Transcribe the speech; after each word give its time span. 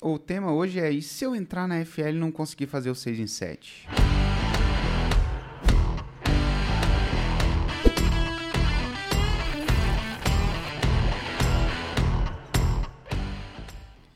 O 0.00 0.18
tema 0.18 0.52
hoje 0.52 0.80
é: 0.80 0.90
e 0.90 1.02
se 1.02 1.24
eu 1.24 1.34
entrar 1.34 1.66
na 1.68 1.84
FL 1.84 2.08
e 2.08 2.12
não 2.12 2.32
conseguir 2.32 2.66
fazer 2.66 2.90
o 2.90 2.94
6 2.94 3.18
em 3.18 3.26
7? 3.26 3.86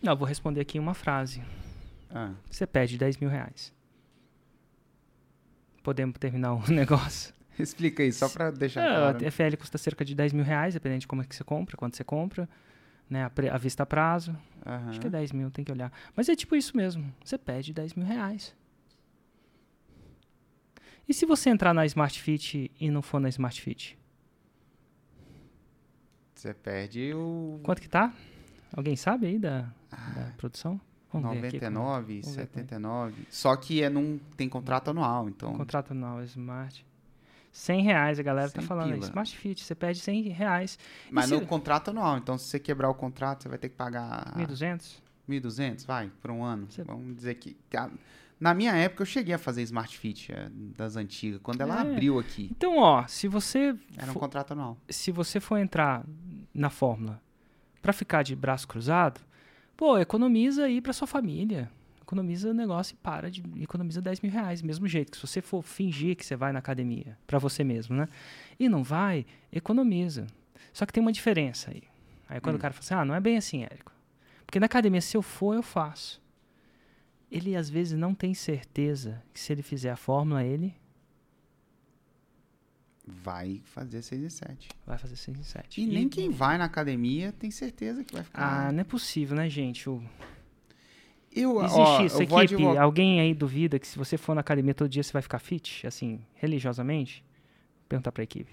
Não, 0.02 0.12
eu 0.12 0.16
vou 0.16 0.26
responder 0.28 0.60
aqui 0.60 0.78
uma 0.78 0.94
frase. 0.94 1.42
Ah, 2.10 2.32
Você 2.51 2.66
perde 2.66 2.98
10 2.98 3.16
mil 3.19 3.30
reais. 3.30 3.72
Podemos 5.82 6.16
terminar 6.19 6.54
o 6.54 6.66
negócio? 6.71 7.32
explica 7.58 8.03
aí, 8.03 8.12
só 8.12 8.28
pra 8.28 8.51
deixar 8.51 8.82
É, 8.82 8.96
claro. 8.96 9.26
a 9.26 9.30
FL 9.30 9.56
custa 9.56 9.78
cerca 9.78 10.04
de 10.04 10.12
10 10.14 10.32
mil 10.32 10.44
reais, 10.44 10.74
dependendo 10.74 11.01
de 11.03 11.06
como 11.06 11.22
é 11.22 11.24
que 11.24 11.35
você 11.37 11.44
compra, 11.44 11.76
quando 11.76 11.94
você 11.94 12.03
compra. 12.03 12.48
Né, 13.08 13.22
a, 13.24 13.30
pre- 13.30 13.50
a 13.50 13.56
vista 13.58 13.82
a 13.82 13.86
prazo. 13.86 14.36
Aham. 14.64 14.90
Acho 14.90 15.00
que 15.00 15.06
é 15.06 15.10
10 15.10 15.32
mil, 15.32 15.50
tem 15.50 15.64
que 15.64 15.71
olhar. 15.71 15.92
Mas 16.16 16.28
é 16.28 16.34
tipo 16.34 16.56
isso 16.56 16.77
mesmo. 16.77 17.12
Você 17.24 17.36
perde 17.36 17.72
10 17.72 17.95
mil 17.95 18.06
reais. 18.06 18.54
E 21.06 21.12
se 21.12 21.26
você 21.26 21.50
entrar 21.50 21.74
na 21.74 21.84
Smart 21.84 22.20
Fit 22.20 22.70
e 22.80 22.90
não 22.90 23.02
for 23.02 23.20
na 23.20 23.28
Smart 23.28 23.60
Fit? 23.60 23.98
Você 26.34 26.52
perde 26.54 27.12
o 27.14 27.60
Quanto 27.62 27.80
que 27.80 27.88
tá? 27.88 28.12
Alguém 28.76 28.96
sabe 28.96 29.26
aí 29.26 29.38
da, 29.38 29.70
Ah, 29.90 30.10
da 30.10 30.32
produção? 30.36 30.80
Vamos 31.12 31.30
ver 31.40 31.46
aqui. 31.46 31.60
99, 31.60 32.20
Vamos 32.23 32.36
ver 32.36 32.46
como 32.46 32.59
é. 32.59 32.62
79. 32.64 33.14
Só 33.30 33.54
que 33.56 33.82
é 33.82 33.88
num, 33.88 34.18
tem 34.36 34.48
contrato 34.48 34.90
anual, 34.90 35.28
então. 35.28 35.52
Contrato 35.54 35.92
anual 35.92 36.23
Smart. 36.24 36.84
100 37.56 37.82
reais, 37.82 38.18
a 38.18 38.22
galera 38.22 38.50
tá 38.50 38.60
100 38.60 38.66
falando 38.68 38.86
aí. 38.88 38.94
pila. 38.94 39.06
Smart 39.06 39.36
Fit, 39.38 39.62
você 39.64 39.74
perde 39.76 40.00
100 40.00 40.22
reais. 40.30 40.76
Mas 41.10 41.26
se- 41.26 41.34
no 41.34 41.46
contrato 41.46 41.90
anual, 41.90 42.18
então 42.18 42.36
se 42.36 42.46
você 42.46 42.58
quebrar 42.58 42.90
o 42.90 42.95
contrato, 42.95 43.45
você 43.45 43.48
vai 43.48 43.58
ter 43.58 43.68
que 43.68 43.76
pagar 43.76 44.34
1.200? 44.36 45.00
1.200, 45.28 45.86
vai, 45.86 46.10
por 46.20 46.30
um 46.32 46.42
ano. 46.42 46.66
Você- 46.68 46.82
Vamos 46.82 47.14
dizer 47.14 47.34
que. 47.36 47.56
Na 48.40 48.52
minha 48.52 48.72
época 48.74 49.02
eu 49.02 49.06
cheguei 49.06 49.32
a 49.34 49.38
fazer 49.38 49.62
Smart 49.62 49.96
Fit 49.96 50.32
eh, 50.32 50.48
das 50.76 50.96
antigas, 50.96 51.40
quando 51.42 51.60
ela 51.60 51.79
É. 51.79 51.80
abriu 51.92 52.18
aqui. 52.18 52.48
Então, 52.51 52.76
ó, 52.79 53.06
se 53.06 53.29
você 53.29 53.74
Era 53.96 54.10
um 54.10 54.14
fo- 54.14 54.18
contrato 54.20 54.51
anual. 54.52 54.76
se 54.90 55.12
você 55.12 55.38
for 55.38 55.57
entrar 55.57 56.04
na 56.52 56.68
fórmula 56.68 57.23
pra 57.80 57.92
ficar 57.92 58.23
de 58.24 58.34
braço 58.34 58.66
cruzado, 58.66 59.20
pô, 59.76 59.96
economiza 59.96 60.64
aí 60.64 60.80
pra 60.80 60.92
sua 60.92 61.07
família. 61.07 61.70
Economiza 62.05 62.51
o 62.51 62.55
negócio 62.55 62.93
e 62.93 62.97
para 62.99 63.30
de 63.30 63.43
economiza 63.63 64.01
10 64.03 64.21
mil 64.21 64.31
reais, 64.31 64.61
mesmo 64.61 64.87
jeito. 64.87 65.11
Que 65.13 65.17
se 65.17 65.27
você 65.27 65.41
for 65.41 65.63
fingir 65.63 66.15
que 66.15 66.25
você 66.25 66.37
vai 66.37 66.53
na 66.53 66.59
academia, 66.59 67.17
pra 67.27 67.39
você 67.39 67.65
mesmo, 67.65 67.97
né? 67.97 68.07
E 68.61 68.69
não 68.69 68.85
vai, 68.85 69.25
economiza. 69.51 70.27
Só 70.73 70.85
que 70.85 70.93
tem 70.93 71.01
uma 71.01 71.11
diferença 71.13 71.71
aí. 71.71 71.83
Aí 72.29 72.41
quando 72.41 72.57
Hum. 72.57 72.59
o 72.59 72.61
cara 72.61 72.75
fala 72.75 72.85
assim, 72.85 72.95
ah, 72.95 73.05
não 73.07 73.15
é 73.15 73.21
bem 73.21 73.39
assim, 73.39 73.63
Érico. 73.65 73.91
Porque 74.45 74.61
na 74.61 74.67
academia, 74.67 75.01
se 75.01 75.17
eu 75.17 75.23
for, 75.23 75.55
eu 75.55 75.63
faço. 75.63 76.23
Ele 77.31 77.57
às 77.57 77.71
vezes 77.71 77.99
não 77.99 78.15
tem 78.15 78.35
certeza 78.35 79.23
que 79.33 79.41
se 79.41 79.51
ele 79.53 79.63
fizer 79.63 79.91
a 79.91 79.97
fórmula, 79.97 80.45
ele 80.45 80.75
Vai 83.07 83.61
fazer 83.65 84.01
6 84.03 84.23
e 84.23 84.31
7. 84.31 84.69
vai 84.87 84.97
fazer 84.97 85.17
6 85.17 85.39
em 85.39 85.43
7. 85.43 85.81
E 85.83 85.87
nem 85.87 86.09
quem 86.09 86.31
vai 86.31 86.57
na 86.57 86.65
academia 86.65 87.33
tem 87.33 87.51
certeza 87.51 88.03
que 88.03 88.13
vai 88.15 88.23
Ah, 88.23 88.25
ficar. 88.25 88.73
não 88.73 88.81
é 88.81 88.85
possível, 88.85 89.37
né, 89.37 89.49
gente? 89.49 89.89
O- 89.91 90.03
eu, 91.35 91.63
Existe 91.65 91.81
ó, 91.81 92.05
isso, 92.07 92.23
equipe? 92.23 92.41
advogar- 92.55 92.83
Alguém 92.85 93.21
aí 93.21 93.35
duvida 93.35 93.79
que 93.79 93.87
se 93.87 93.99
você 93.99 94.17
for 94.17 94.35
na 94.35 94.41
academia 94.41 94.75
todo 94.75 94.89
dia 94.89 95.03
você 95.03 95.13
vai 95.13 95.23
ficar 95.23 95.39
fit? 95.39 95.87
Assim, 95.87 96.21
religiosamente? 96.35 97.23
Vou 97.81 97.89
perguntar 97.89 98.13
pra 98.13 98.23
equipe. 98.23 98.53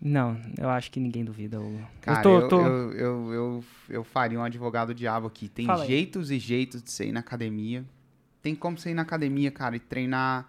Não, 0.00 0.38
eu 0.58 0.68
acho 0.68 0.90
que 0.90 1.00
ninguém 1.00 1.24
duvida. 1.24 1.58
O... 1.60 1.80
Cara, 2.02 2.18
eu 2.18 2.22
tô, 2.22 2.40
eu, 2.40 2.48
tô- 2.48 2.60
eu, 2.60 2.92
eu, 2.92 3.32
eu, 3.32 3.64
eu 3.88 4.04
faria 4.04 4.38
um 4.38 4.42
advogado 4.44 4.94
diabo 4.94 5.26
aqui. 5.28 5.48
Tem 5.48 5.64
Fala 5.66 5.82
aí. 5.82 5.88
jeitos 5.88 6.30
e 6.30 6.38
jeitos 6.38 6.82
de 6.82 6.90
você 6.90 7.06
ir 7.06 7.12
na 7.12 7.20
academia. 7.20 7.84
Tem 8.42 8.54
como 8.54 8.76
você 8.78 8.90
ir 8.90 8.94
na 8.94 9.02
academia, 9.02 9.50
cara, 9.50 9.76
e 9.76 9.80
treinar. 9.80 10.46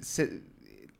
cê- 0.00 0.42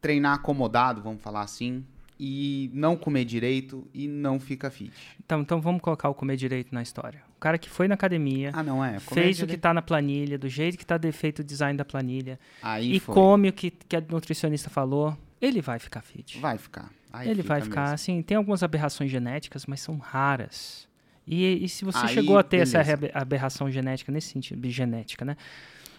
treinar 0.00 0.34
acomodado, 0.36 1.02
vamos 1.02 1.20
falar 1.20 1.42
assim. 1.42 1.84
E 2.22 2.70
não 2.74 2.96
comer 2.96 3.24
direito 3.24 3.88
e 3.94 4.06
não 4.06 4.38
fica 4.38 4.70
fit. 4.70 4.92
Então, 5.24 5.40
então 5.40 5.58
vamos 5.58 5.80
colocar 5.80 6.10
o 6.10 6.14
comer 6.14 6.36
direito 6.36 6.74
na 6.74 6.82
história. 6.82 7.22
O 7.34 7.40
cara 7.40 7.56
que 7.56 7.70
foi 7.70 7.88
na 7.88 7.94
academia, 7.94 8.50
Ah, 8.52 8.62
não 8.62 8.84
é? 8.84 9.00
Fez 9.00 9.38
o 9.38 9.40
que 9.40 9.46
direito- 9.46 9.60
tá 9.62 9.72
na 9.72 9.80
planilha, 9.80 10.38
do 10.38 10.46
jeito 10.46 10.76
que 10.76 10.84
tá 10.84 10.98
defeito 10.98 11.38
o 11.38 11.44
design 11.44 11.78
da 11.78 11.84
planilha, 11.84 12.38
Aí 12.62 12.96
e 12.96 13.00
foi. 13.00 13.14
come 13.14 13.48
o 13.48 13.52
que, 13.54 13.70
que 13.70 13.96
a 13.96 14.02
nutricionista 14.02 14.68
falou, 14.68 15.16
ele 15.40 15.62
vai 15.62 15.78
ficar 15.78 16.02
fit. 16.02 16.38
Vai 16.38 16.58
ficar. 16.58 16.90
Aí 17.10 17.26
ele 17.30 17.40
vai 17.42 17.60
fica 17.62 17.70
ficar, 17.70 17.80
mesmo. 17.82 17.94
assim, 17.94 18.20
tem 18.22 18.36
algumas 18.36 18.62
aberrações 18.62 19.10
genéticas, 19.10 19.64
mas 19.64 19.80
são 19.80 19.96
raras. 19.96 20.86
E, 21.26 21.64
e 21.64 21.68
se 21.70 21.86
você 21.86 21.98
Aí, 22.06 22.08
chegou 22.08 22.36
a 22.36 22.42
ter 22.42 22.58
essa 22.58 22.78
beleza. 22.82 22.90
rebe- 22.90 23.10
aberração 23.14 23.70
genética, 23.70 24.12
nesse 24.12 24.28
sentido, 24.28 24.68
genética, 24.68 25.24
né? 25.24 25.38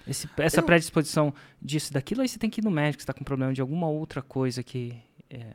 Esse- 0.08 0.30
essa 0.38 0.60
Eu- 0.60 0.64
predisposição 0.66 1.34
disso, 1.60 1.92
daquilo, 1.92 2.22
aí 2.22 2.28
você 2.28 2.38
tem 2.38 2.50
que 2.50 2.62
ir 2.62 2.64
no 2.64 2.70
médico, 2.70 3.02
você 3.02 3.08
tá 3.08 3.14
com 3.14 3.24
problema 3.24 3.52
de 3.54 3.62
alguma 3.62 3.88
outra 3.88 4.22
coisa 4.22 4.62
que, 4.62 4.96
é, 5.30 5.48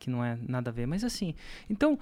que 0.00 0.10
não 0.10 0.24
é 0.24 0.36
nada 0.48 0.70
a 0.70 0.72
ver. 0.72 0.86
Mas 0.86 1.04
assim, 1.04 1.34
então, 1.68 1.96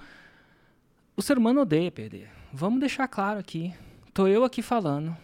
o 1.15 1.21
ser 1.21 1.37
humano 1.37 1.61
odeia 1.61 1.91
perder. 1.91 2.29
Vamos 2.51 2.79
deixar 2.79 3.07
claro 3.07 3.39
aqui. 3.39 3.73
Tô 4.13 4.25
eu 4.25 4.43
aqui 4.43 4.63
falando. 4.63 5.15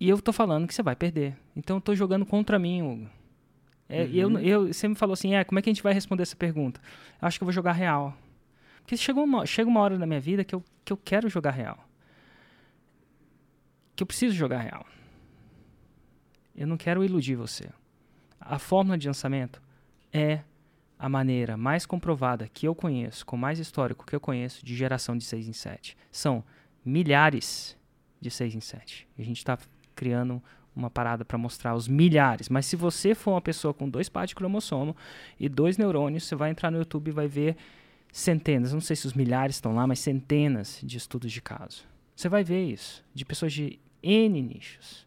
E 0.00 0.08
eu 0.08 0.20
tô 0.22 0.32
falando 0.32 0.66
que 0.66 0.74
você 0.74 0.82
vai 0.82 0.96
perder. 0.96 1.36
Então 1.54 1.76
eu 1.76 1.80
tô 1.80 1.94
jogando 1.94 2.24
contra 2.24 2.58
mim, 2.58 2.80
Hugo. 2.82 3.10
É, 3.88 4.06
e 4.06 4.18
eu, 4.18 4.28
Uhum. 4.28 4.38
eu, 4.38 4.72
você 4.72 4.88
me 4.88 4.94
falou 4.94 5.12
assim, 5.12 5.34
é, 5.34 5.44
como 5.44 5.58
é 5.58 5.62
que 5.62 5.68
a 5.68 5.72
gente 5.72 5.82
vai 5.82 5.92
responder 5.92 6.22
essa 6.22 6.34
pergunta? 6.36 6.80
Eu 7.20 7.28
acho 7.28 7.38
que 7.38 7.42
eu 7.42 7.46
vou 7.46 7.52
jogar 7.52 7.72
real. 7.72 8.16
Porque 8.80 8.96
chegou 8.96 9.22
uma, 9.24 9.44
chega 9.44 9.68
uma 9.68 9.80
hora 9.80 9.98
na 9.98 10.06
minha 10.06 10.20
vida 10.20 10.44
que 10.44 10.54
eu, 10.54 10.64
que 10.84 10.92
eu 10.92 10.96
quero 10.96 11.28
jogar 11.28 11.50
real. 11.50 11.86
Que 13.94 14.02
eu 14.02 14.06
preciso 14.06 14.34
jogar 14.34 14.58
real. 14.60 14.86
Eu 16.56 16.66
não 16.66 16.76
quero 16.76 17.04
iludir 17.04 17.34
você. 17.36 17.68
A 18.40 18.58
fórmula 18.58 18.96
de 18.96 19.06
lançamento 19.06 19.60
é 20.12 20.40
a 21.02 21.08
maneira 21.08 21.56
mais 21.56 21.84
comprovada 21.84 22.46
que 22.46 22.64
eu 22.64 22.76
conheço, 22.76 23.26
com 23.26 23.36
mais 23.36 23.58
histórico 23.58 24.06
que 24.06 24.14
eu 24.14 24.20
conheço, 24.20 24.64
de 24.64 24.76
geração 24.76 25.16
de 25.16 25.24
6 25.24 25.48
em 25.48 25.52
7. 25.52 25.96
São 26.12 26.44
milhares 26.84 27.76
de 28.20 28.30
6 28.30 28.54
em 28.54 28.60
7. 28.60 29.08
E 29.18 29.22
a 29.22 29.24
gente 29.24 29.38
está 29.38 29.58
criando 29.96 30.40
uma 30.76 30.88
parada 30.88 31.24
para 31.24 31.36
mostrar 31.36 31.74
os 31.74 31.88
milhares. 31.88 32.48
Mas 32.48 32.66
se 32.66 32.76
você 32.76 33.16
for 33.16 33.32
uma 33.32 33.40
pessoa 33.40 33.74
com 33.74 33.90
dois 33.90 34.08
pares 34.08 34.28
de 34.28 34.36
cromossomo 34.36 34.96
e 35.40 35.48
dois 35.48 35.76
neurônios, 35.76 36.22
você 36.22 36.36
vai 36.36 36.52
entrar 36.52 36.70
no 36.70 36.78
YouTube 36.78 37.08
e 37.08 37.12
vai 37.12 37.26
ver 37.26 37.56
centenas, 38.12 38.72
não 38.72 38.80
sei 38.80 38.94
se 38.94 39.04
os 39.04 39.12
milhares 39.12 39.56
estão 39.56 39.74
lá, 39.74 39.84
mas 39.88 39.98
centenas 39.98 40.78
de 40.84 40.96
estudos 40.96 41.32
de 41.32 41.42
caso. 41.42 41.82
Você 42.14 42.28
vai 42.28 42.44
ver 42.44 42.64
isso, 42.64 43.04
de 43.12 43.24
pessoas 43.24 43.52
de 43.52 43.80
N 44.00 44.40
nichos. 44.40 45.04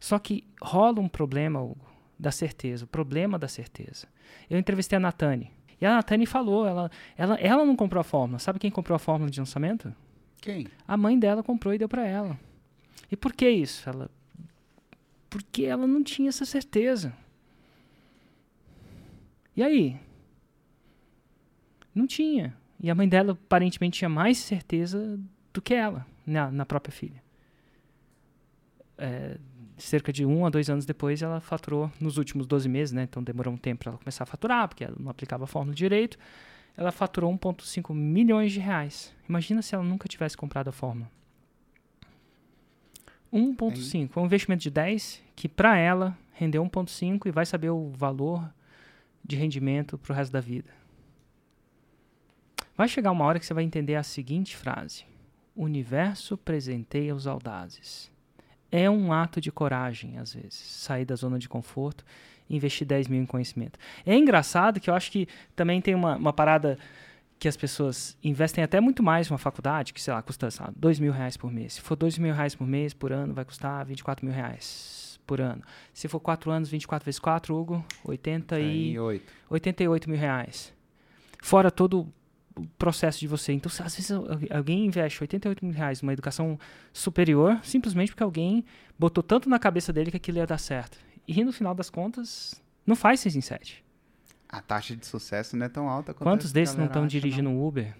Só 0.00 0.18
que 0.18 0.42
rola 0.60 0.98
um 0.98 1.08
problema, 1.08 1.62
Hugo, 1.62 1.86
da 2.18 2.32
certeza, 2.32 2.84
o 2.84 2.88
problema 2.88 3.38
da 3.38 3.46
certeza. 3.46 4.08
Eu 4.48 4.58
entrevistei 4.58 4.96
a 4.96 5.00
Natane. 5.00 5.50
E 5.80 5.86
a 5.86 5.90
Natane 5.90 6.26
falou, 6.26 6.66
ela, 6.66 6.90
ela, 7.16 7.34
ela 7.36 7.64
não 7.64 7.76
comprou 7.76 8.00
a 8.00 8.04
fórmula. 8.04 8.38
Sabe 8.38 8.58
quem 8.58 8.70
comprou 8.70 8.96
a 8.96 8.98
fórmula 8.98 9.30
de 9.30 9.38
lançamento? 9.38 9.94
Quem? 10.40 10.66
A 10.86 10.96
mãe 10.96 11.18
dela 11.18 11.42
comprou 11.42 11.74
e 11.74 11.78
deu 11.78 11.88
para 11.88 12.06
ela. 12.06 12.38
E 13.10 13.16
por 13.16 13.32
que 13.32 13.48
isso? 13.48 13.88
Ela, 13.88 14.10
porque 15.30 15.64
ela 15.64 15.86
não 15.86 16.02
tinha 16.02 16.28
essa 16.28 16.44
certeza. 16.44 17.12
E 19.56 19.62
aí? 19.62 19.96
Não 21.94 22.06
tinha. 22.06 22.56
E 22.80 22.90
a 22.90 22.94
mãe 22.94 23.08
dela 23.08 23.32
aparentemente 23.32 23.98
tinha 23.98 24.08
mais 24.08 24.38
certeza 24.38 25.18
do 25.52 25.60
que 25.60 25.74
ela 25.74 26.06
na, 26.24 26.50
na 26.50 26.64
própria 26.64 26.92
filha. 26.92 27.22
É, 28.96 29.36
cerca 29.78 30.12
de 30.12 30.26
um 30.26 30.44
a 30.44 30.50
dois 30.50 30.68
anos 30.68 30.84
depois, 30.84 31.22
ela 31.22 31.40
faturou 31.40 31.90
nos 32.00 32.18
últimos 32.18 32.46
12 32.46 32.68
meses, 32.68 32.92
né? 32.92 33.04
Então 33.04 33.22
demorou 33.22 33.54
um 33.54 33.56
tempo 33.56 33.84
para 33.84 33.92
ela 33.92 33.98
começar 33.98 34.24
a 34.24 34.26
faturar, 34.26 34.68
porque 34.68 34.84
ela 34.84 34.96
não 34.98 35.10
aplicava 35.10 35.44
a 35.44 35.46
fórmula 35.46 35.74
direito. 35.74 36.18
Ela 36.76 36.92
faturou 36.92 37.32
1,5 37.32 37.94
milhões 37.94 38.52
de 38.52 38.60
reais. 38.60 39.14
Imagina 39.28 39.62
se 39.62 39.74
ela 39.74 39.84
nunca 39.84 40.08
tivesse 40.08 40.36
comprado 40.36 40.68
a 40.68 40.72
fórmula. 40.72 41.10
1,5. 43.32 44.10
É 44.16 44.20
um 44.20 44.24
investimento 44.26 44.62
de 44.62 44.70
10 44.70 45.22
que 45.36 45.48
para 45.48 45.76
ela 45.76 46.16
rendeu 46.32 46.64
1,5 46.64 47.26
e 47.26 47.30
vai 47.30 47.44
saber 47.44 47.70
o 47.70 47.90
valor 47.90 48.48
de 49.24 49.36
rendimento 49.36 49.98
para 49.98 50.12
o 50.12 50.16
resto 50.16 50.32
da 50.32 50.40
vida. 50.40 50.70
Vai 52.76 52.88
chegar 52.88 53.10
uma 53.10 53.24
hora 53.24 53.38
que 53.38 53.46
você 53.46 53.52
vai 53.52 53.64
entender 53.64 53.96
a 53.96 54.02
seguinte 54.02 54.56
frase: 54.56 55.04
O 55.54 55.64
universo 55.64 56.36
presenteia 56.38 57.14
os 57.14 57.26
audazes. 57.26 58.10
É 58.70 58.88
um 58.88 59.12
ato 59.12 59.40
de 59.40 59.50
coragem, 59.50 60.18
às 60.18 60.34
vezes, 60.34 60.54
sair 60.54 61.04
da 61.04 61.14
zona 61.14 61.38
de 61.38 61.48
conforto 61.48 62.04
e 62.48 62.56
investir 62.56 62.86
10 62.86 63.08
mil 63.08 63.22
em 63.22 63.26
conhecimento. 63.26 63.78
É 64.04 64.14
engraçado 64.14 64.80
que 64.80 64.90
eu 64.90 64.94
acho 64.94 65.10
que 65.10 65.26
também 65.56 65.80
tem 65.80 65.94
uma, 65.94 66.16
uma 66.16 66.32
parada 66.32 66.78
que 67.38 67.46
as 67.46 67.56
pessoas 67.56 68.16
investem 68.22 68.64
até 68.64 68.80
muito 68.80 69.02
mais 69.02 69.30
numa 69.30 69.38
faculdade, 69.38 69.92
que, 69.92 70.02
sei 70.02 70.12
lá, 70.12 70.20
custa, 70.20 70.48
lá, 70.60 70.72
2 70.76 70.98
mil 70.98 71.12
reais 71.12 71.36
por 71.36 71.52
mês. 71.52 71.74
Se 71.74 71.80
for 71.80 71.96
2 71.96 72.18
mil 72.18 72.34
reais 72.34 72.54
por 72.54 72.66
mês, 72.66 72.92
por 72.92 73.12
ano, 73.12 73.32
vai 73.32 73.44
custar 73.44 73.84
24 73.86 74.26
mil 74.26 74.34
reais 74.34 75.20
por 75.24 75.40
ano. 75.40 75.62
Se 75.92 76.08
for 76.08 76.18
4 76.18 76.50
anos, 76.50 76.68
24 76.68 77.04
vezes 77.04 77.18
4, 77.18 77.54
Hugo, 77.54 77.84
80 78.04 78.58
e... 78.58 78.62
Aí, 78.62 78.98
oito. 78.98 79.32
88 79.50 80.10
mil 80.10 80.18
reais. 80.18 80.74
Fora 81.40 81.70
todo 81.70 82.12
processo 82.78 83.18
de 83.20 83.26
você. 83.26 83.52
Então, 83.52 83.70
às 83.84 83.94
vezes 83.94 84.10
alguém 84.50 84.86
investe 84.86 85.22
88 85.22 85.64
mil 85.64 85.74
reais 85.74 86.02
numa 86.02 86.12
educação 86.12 86.58
superior 86.92 87.60
simplesmente 87.62 88.12
porque 88.12 88.22
alguém 88.22 88.64
botou 88.98 89.22
tanto 89.22 89.48
na 89.48 89.58
cabeça 89.58 89.92
dele 89.92 90.10
que 90.10 90.16
aquilo 90.16 90.38
ia 90.38 90.46
dar 90.46 90.58
certo. 90.58 90.98
E 91.26 91.44
no 91.44 91.52
final 91.52 91.74
das 91.74 91.90
contas, 91.90 92.60
não 92.86 92.96
faz 92.96 93.20
6 93.20 93.36
em 93.36 93.40
7. 93.40 93.84
A 94.48 94.62
taxa 94.62 94.96
de 94.96 95.06
sucesso 95.06 95.56
não 95.56 95.66
é 95.66 95.68
tão 95.68 95.88
alta 95.88 96.14
quanto 96.14 96.24
Quantos 96.24 96.52
desses 96.52 96.74
não 96.74 96.86
estão 96.86 97.06
dirigindo 97.06 97.50
um 97.50 97.66
Uber? 97.66 97.94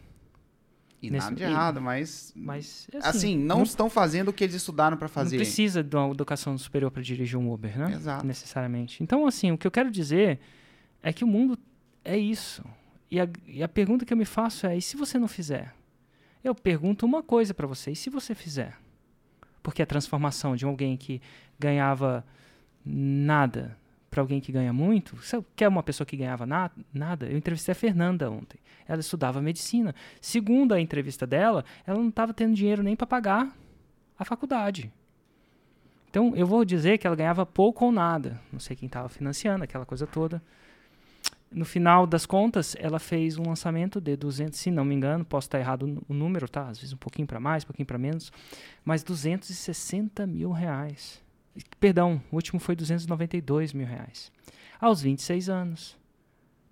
E 1.01 1.11
Nesse, 1.11 1.27
nada 1.27 1.37
de 1.37 1.43
errado, 1.45 1.81
mas. 1.81 2.33
Mas. 2.35 2.89
Assim, 2.95 3.09
assim 3.09 3.39
não, 3.39 3.59
não, 3.59 3.63
estão 3.63 3.89
fazendo 3.89 4.29
o 4.29 4.33
que 4.33 4.43
eles 4.43 4.57
estudaram 4.57 4.97
para 4.97 5.07
fazer. 5.07 5.37
Não 5.37 5.45
precisa 5.45 5.83
de 5.83 5.95
uma 5.95 6.11
educação 6.11 6.59
superior 6.59 6.91
para 6.91 7.03
dirigir 7.03 7.39
um 7.39 7.53
Uber, 7.53 7.79
né? 7.79 7.93
Exato. 7.93 8.27
Necessariamente. 8.27 9.01
Então, 9.03 9.27
assim, 9.27 9.53
o 9.53 9.59
que 9.59 9.67
eu 9.67 9.71
quero 9.71 9.91
dizer 9.91 10.41
é 11.01 11.13
que 11.13 11.23
o 11.23 11.27
mundo 11.27 11.57
é 12.05 12.17
isso. 12.19 12.65
E 13.11 13.21
a, 13.21 13.29
e 13.47 13.63
a 13.63 13.69
pergunta 13.69 14.05
que 14.05 14.13
eu 14.13 14.17
me 14.17 14.25
faço 14.25 14.67
é: 14.67 14.77
e 14.77 14.83
se 14.83 14.97
você 14.97 15.19
não 15.19 15.29
fizer? 15.29 15.75
Eu 16.43 16.55
pergunto 16.55 17.07
uma 17.07 17.23
coisa 17.23 17.55
para 17.55 17.67
você: 17.67 17.93
e 17.93 17.97
se 17.97 18.11
você 18.11 18.35
fizer? 18.35 18.77
Porque 19.63 19.83
a 19.83 19.87
transformação 19.87 20.57
de 20.57 20.65
alguém 20.65 20.97
que 20.97 21.21
ganhava 21.59 22.25
nada 22.85 23.77
para 24.11 24.23
alguém 24.23 24.41
que 24.41 24.51
ganha 24.51 24.73
muito, 24.73 25.17
você 25.17 25.43
quer 25.55 25.69
uma 25.69 25.83
pessoa 25.83 26.07
que 26.07 26.17
ganhava 26.17 26.47
na, 26.47 26.71
nada? 26.93 27.27
Eu 27.27 27.37
entrevistei 27.37 27.73
a 27.73 27.75
Fernanda 27.75 28.31
ontem. 28.31 28.59
Ela 28.87 29.01
estudava 29.01 29.43
medicina. 29.43 29.95
Segundo 30.21 30.73
a 30.73 30.81
entrevista 30.81 31.27
dela, 31.27 31.65
ela 31.87 31.99
não 31.99 32.09
estava 32.09 32.33
tendo 32.33 32.55
dinheiro 32.55 32.83
nem 32.83 32.97
para 32.97 33.07
pagar 33.07 33.55
a 34.19 34.25
faculdade. 34.25 34.91
Então, 36.09 36.35
eu 36.35 36.47
vou 36.47 36.65
dizer 36.65 36.97
que 36.97 37.07
ela 37.07 37.15
ganhava 37.15 37.45
pouco 37.45 37.85
ou 37.85 37.93
nada. 37.93 38.41
Não 38.51 38.59
sei 38.59 38.75
quem 38.75 38.87
estava 38.87 39.09
financiando, 39.11 39.65
aquela 39.65 39.85
coisa 39.85 40.07
toda. 40.07 40.43
No 41.51 41.65
final 41.65 42.07
das 42.07 42.27
contas, 42.27 42.77
ela 42.79 42.99
fez 42.99 43.39
um 43.39 43.49
lançamento 43.49 44.01
de 44.01 44.17
200, 44.17 44.59
se 44.59 44.71
não 44.71 44.85
me 44.85 44.95
engano, 44.95 45.25
posso 45.25 45.47
estar 45.47 45.59
errado 45.59 46.05
o 46.07 46.13
número, 46.13 46.47
tá? 46.49 46.69
Às 46.69 46.79
vezes 46.79 46.93
um 46.93 46.99
pouquinho 46.99 47.27
para 47.27 47.41
mais, 47.41 47.65
um 47.65 47.69
pouquinho 47.69 47.87
para 47.87 47.99
menos, 47.99 48.31
mas 48.85 49.03
260 49.03 50.27
mil 50.27 50.53
reais. 50.53 51.23
Perdão, 51.81 52.23
o 52.31 52.37
último 52.37 52.61
foi 52.61 52.77
292 52.77 53.73
mil 53.73 53.87
reais. 53.87 54.31
Aos 54.81 55.01
26 55.01 55.49
anos. 55.49 55.99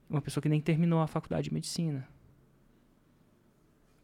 Uma 0.08 0.20
pessoa 0.20 0.42
que 0.42 0.48
nem 0.48 0.60
terminou 0.60 1.00
a 1.00 1.06
faculdade 1.06 1.48
de 1.48 1.54
medicina. 1.54 2.06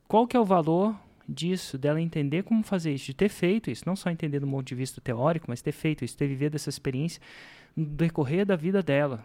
Qual 0.09 0.27
que 0.27 0.37
é 0.37 0.41
o 0.41 0.45
valor 0.45 0.99
disso, 1.29 1.79
dela 1.79 2.01
entender 2.01 2.43
como 2.43 2.63
fazer 2.63 2.93
isso, 2.93 3.07
de 3.07 3.15
ter 3.15 3.29
feito 3.29 3.71
isso, 3.71 3.85
não 3.87 3.95
só 3.95 4.11
entender 4.11 4.41
do 4.41 4.47
ponto 4.47 4.67
de 4.67 4.75
vista 4.75 5.01
teórico, 5.01 5.47
mas 5.49 5.63
ter 5.63 5.73
feito 5.73 6.05
isso, 6.05 6.17
ter 6.17 6.27
vivido 6.27 6.57
essa 6.57 6.69
experiência 6.69 7.21
no 7.77 7.87
decorrer 7.87 8.45
da 8.45 8.57
vida 8.57 8.83
dela. 8.83 9.25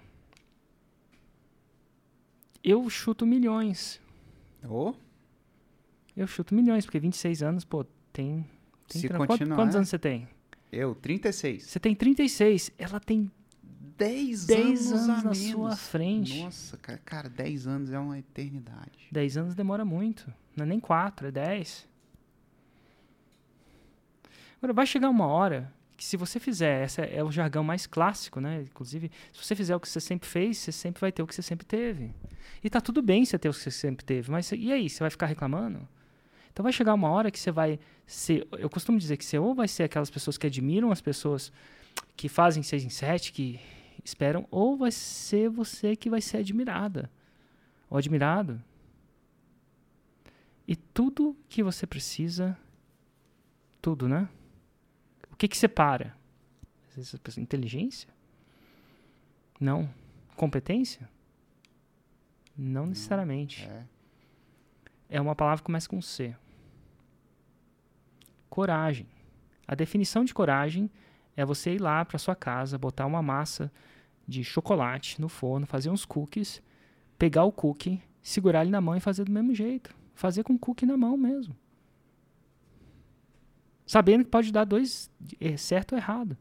Eu 2.64 2.90
chuto 2.90 3.26
milhões. 3.26 4.02
Oh. 4.68 4.94
Eu 6.16 6.28
chuto 6.28 6.56
milhões, 6.56 6.86
porque 6.86 7.00
26 7.00 7.44
anos, 7.44 7.64
pô, 7.64 7.84
tem. 8.12 8.46
tem 8.88 9.02
Se 9.02 9.08
tra... 9.08 9.26
continuar, 9.26 9.56
quantos 9.56 9.76
anos 9.76 9.90
você 9.90 10.00
tem? 10.00 10.28
Eu, 10.72 10.96
36. 10.96 11.64
Você 11.64 11.80
tem 11.80 11.96
36. 11.96 12.72
Ela 12.78 13.00
tem 13.00 13.32
10, 13.98 14.46
10 14.46 14.92
anos, 14.92 14.92
anos 14.92 15.08
na 15.08 15.32
menos. 15.32 15.38
sua 15.38 15.76
frente. 15.76 16.44
Nossa, 16.44 16.78
cara, 16.78 17.02
cara, 17.04 17.30
10 17.30 17.68
anos 17.68 17.92
é 17.92 18.00
uma 18.00 18.18
eternidade. 18.18 19.08
10 19.12 19.38
anos 19.38 19.56
demora 19.56 19.86
muito. 19.86 20.32
Não 20.56 20.66
é 20.66 20.68
nem 20.68 20.80
4, 20.80 21.28
é 21.28 21.32
10. 21.32 21.88
Agora, 24.58 24.74
vai 24.74 24.86
chegar 24.86 25.10
uma 25.10 25.28
hora 25.28 25.72
que 25.98 26.06
se 26.06 26.16
você 26.16 26.40
fizer, 26.40 26.86
esse 26.86 27.02
é 27.02 27.24
o 27.24 27.32
jargão 27.32 27.64
mais 27.64 27.88
clássico, 27.88 28.40
né? 28.40 28.62
Inclusive, 28.62 29.12
se 29.34 29.44
você 29.44 29.56
fizer 29.56 29.76
o 29.76 29.80
que 29.80 29.90
você 29.90 30.00
sempre 30.00 30.30
fez, 30.30 30.58
você 30.58 30.72
sempre 30.72 31.02
vai 31.02 31.12
ter 31.12 31.24
o 31.24 31.28
que 31.28 31.34
você 31.34 31.42
sempre 31.42 31.66
teve. 31.66 32.14
E 32.64 32.70
tá 32.70 32.80
tudo 32.80 33.02
bem 33.02 33.26
você 33.26 33.40
ter 33.40 33.50
o 33.50 33.52
que 33.52 33.60
você 33.60 33.72
sempre 33.72 34.06
teve, 34.06 34.30
mas 34.30 34.52
e 34.52 34.72
aí, 34.72 34.88
você 34.88 35.00
vai 35.00 35.10
ficar 35.10 35.26
reclamando? 35.26 35.88
Então 36.54 36.62
vai 36.62 36.72
chegar 36.72 36.94
uma 36.94 37.10
hora 37.10 37.32
que 37.32 37.40
você 37.40 37.52
vai 37.52 37.80
ser, 38.06 38.48
eu 38.60 38.70
costumo 38.70 39.00
dizer 39.00 39.18
que 39.18 39.26
você 39.26 39.40
ou 39.40 39.56
vai 39.56 39.68
ser 39.68 39.84
aquelas 39.84 40.10
pessoas 40.10 40.38
que 40.38 40.46
admiram 40.46 40.92
as 40.92 41.02
pessoas 41.02 41.52
que 42.16 42.30
fazem 42.30 42.62
seis 42.62 42.84
em 42.84 42.90
sete, 42.90 43.34
que 43.34 43.60
esperam, 44.04 44.48
ou 44.52 44.78
vai 44.78 44.92
ser 44.92 45.50
você 45.50 45.96
que 45.96 46.10
vai 46.10 46.22
ser 46.22 46.38
admirada 46.38 47.12
ou 47.90 47.98
admirado. 47.98 48.62
E 50.68 50.76
tudo 50.76 51.36
que 51.50 51.64
você 51.64 51.88
precisa, 51.88 52.58
tudo, 53.82 54.08
né? 54.08 54.28
O 55.38 55.40
que 55.40 55.48
que 55.48 55.56
separa? 55.56 56.18
Inteligência? 57.38 58.10
Não. 59.60 59.88
Competência? 60.36 61.08
Não 62.58 62.88
necessariamente. 62.88 63.64
É. 63.64 63.84
é 65.10 65.22
uma 65.22 65.36
palavra 65.36 65.60
que 65.60 65.68
começa 65.68 65.88
com 65.88 66.02
C. 66.02 66.36
Coragem. 68.50 69.06
A 69.68 69.76
definição 69.76 70.26
de 70.26 70.34
coragem 70.34 70.90
é 71.36 71.46
você 71.46 71.76
ir 71.76 71.82
lá 71.82 72.04
para 72.04 72.18
sua 72.18 72.36
casa, 72.36 72.76
botar 72.76 73.06
uma 73.06 73.22
massa 73.22 73.72
de 74.28 74.44
chocolate 74.44 75.22
no 75.22 75.30
forno, 75.30 75.68
fazer 75.68 75.92
uns 75.92 76.04
cookies, 76.04 76.64
pegar 77.16 77.44
o 77.44 77.52
cookie, 77.52 78.02
segurar 78.24 78.64
ele 78.64 78.72
na 78.72 78.82
mão 78.82 78.96
e 78.96 79.00
fazer 79.00 79.26
do 79.26 79.32
mesmo 79.32 79.54
jeito. 79.54 79.96
Fazer 80.16 80.42
com 80.42 80.54
o 80.54 80.60
cookie 80.60 80.88
na 80.88 80.98
mão 80.98 81.16
mesmo 81.16 81.56
sabendo 83.88 84.26
que 84.26 84.30
pode 84.30 84.52
dar 84.52 84.66
dois 84.66 85.10
é, 85.40 85.56
certo 85.56 85.94
ou 85.94 85.98
errado. 85.98 86.38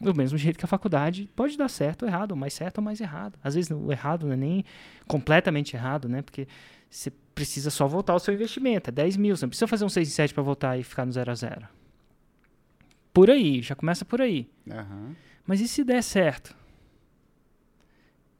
Do 0.00 0.14
mesmo 0.14 0.36
jeito 0.36 0.58
que 0.58 0.64
a 0.64 0.68
faculdade 0.68 1.30
pode 1.36 1.56
dar 1.56 1.68
certo 1.68 2.02
ou 2.02 2.08
errado, 2.08 2.32
ou 2.32 2.36
mais 2.36 2.52
certo 2.52 2.78
ou 2.78 2.84
mais 2.84 3.00
errado. 3.00 3.38
Às 3.42 3.54
vezes 3.54 3.70
o 3.70 3.92
errado 3.92 4.26
não 4.26 4.32
é 4.32 4.36
nem 4.36 4.64
completamente 5.06 5.76
errado, 5.76 6.08
né? 6.08 6.20
Porque 6.20 6.48
você 6.90 7.12
precisa 7.34 7.70
só 7.70 7.86
voltar 7.86 8.14
o 8.14 8.18
seu 8.18 8.34
investimento. 8.34 8.90
É 8.90 8.92
10 8.92 9.16
mil. 9.16 9.36
Você 9.36 9.44
não 9.44 9.50
precisa 9.50 9.68
fazer 9.68 9.84
um 9.84 9.88
6 9.88 10.08
e 10.08 10.10
7 10.10 10.34
para 10.34 10.42
voltar 10.42 10.78
e 10.78 10.82
ficar 10.82 11.06
no 11.06 11.12
0 11.12 11.30
a 11.30 11.34
0 11.34 11.68
Por 13.12 13.30
aí, 13.30 13.62
já 13.62 13.74
começa 13.74 14.04
por 14.04 14.20
aí. 14.20 14.50
Uhum. 14.66 15.14
Mas 15.46 15.60
e 15.60 15.68
se 15.68 15.84
der 15.84 16.02
certo? 16.02 16.56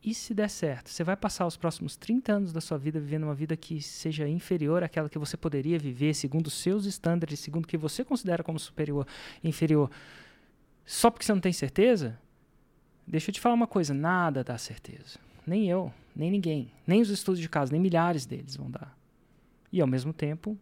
E 0.04 0.12
se 0.12 0.34
der 0.34 0.50
certo? 0.50 0.90
Você 0.90 1.02
vai 1.02 1.16
passar 1.16 1.46
os 1.46 1.56
próximos 1.56 1.96
30 1.96 2.30
anos 2.30 2.52
da 2.52 2.60
sua 2.60 2.76
vida 2.76 3.00
vivendo 3.00 3.22
uma 3.22 3.34
vida 3.34 3.56
que 3.56 3.80
seja 3.80 4.28
inferior 4.28 4.84
àquela 4.84 5.08
que 5.08 5.18
você 5.18 5.34
poderia 5.34 5.78
viver, 5.78 6.12
segundo 6.12 6.48
os 6.48 6.52
seus 6.52 6.84
estándares, 6.84 7.40
segundo 7.40 7.64
o 7.64 7.66
que 7.68 7.78
você 7.78 8.04
considera 8.04 8.44
como 8.44 8.58
superior 8.58 9.06
inferior, 9.42 9.90
só 10.84 11.10
porque 11.10 11.24
você 11.24 11.32
não 11.32 11.40
tem 11.40 11.54
certeza? 11.54 12.18
Deixa 13.06 13.30
eu 13.30 13.32
te 13.32 13.40
falar 13.40 13.54
uma 13.54 13.66
coisa: 13.66 13.94
nada 13.94 14.44
dá 14.44 14.58
certeza. 14.58 15.18
Nem 15.46 15.70
eu, 15.70 15.90
nem 16.14 16.30
ninguém. 16.30 16.70
Nem 16.86 17.00
os 17.00 17.08
estudos 17.08 17.40
de 17.40 17.48
caso, 17.48 17.72
nem 17.72 17.80
milhares 17.80 18.26
deles 18.26 18.56
vão 18.56 18.70
dar. 18.70 18.94
E 19.72 19.80
ao 19.80 19.86
mesmo 19.86 20.12
tempo, 20.12 20.58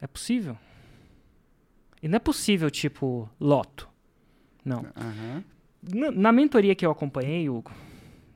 é 0.00 0.06
possível. 0.06 0.56
E 2.02 2.08
não 2.08 2.16
é 2.16 2.18
possível, 2.18 2.70
tipo, 2.70 3.28
loto. 3.38 3.88
Não. 4.64 4.80
Uhum 4.80 5.44
na, 5.82 6.10
na 6.10 6.32
mentoria 6.32 6.74
que 6.74 6.84
eu 6.84 6.90
acompanhei, 6.90 7.48
Hugo, 7.48 7.72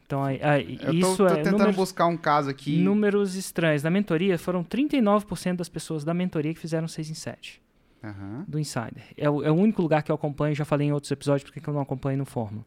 então, 0.07 0.23
aí, 0.23 0.79
eu 0.83 0.93
isso 0.95 1.17
tô, 1.17 1.27
tô 1.27 1.27
é 1.27 1.37
tentando 1.37 1.59
números, 1.59 1.77
buscar 1.77 2.07
um 2.07 2.17
caso 2.17 2.49
aqui. 2.49 2.79
Números 2.79 3.35
estranhos. 3.35 3.83
Na 3.83 3.91
mentoria, 3.91 4.39
foram 4.39 4.63
39% 4.63 5.57
das 5.57 5.69
pessoas 5.69 6.05
da 6.05 6.15
mentoria 6.15 6.55
que 6.55 6.61
fizeram 6.61 6.87
6 6.87 7.11
em 7.11 7.15
7. 7.15 7.61
Uhum. 8.05 8.45
Do 8.47 8.59
Insider. 8.59 9.03
É 9.17 9.29
o, 9.29 9.43
é 9.43 9.51
o, 9.51 9.55
único 9.55 9.83
lugar 9.83 10.05
que 10.05 10.13
eu 10.13 10.15
acompanho, 10.15 10.55
já 10.55 10.65
falei 10.65 10.87
em 10.87 10.93
outros 10.93 11.11
episódios 11.11 11.51
porque 11.51 11.69
eu 11.69 11.75
não 11.75 11.81
acompanho 11.81 12.19
no 12.19 12.25
Fórmula. 12.25 12.65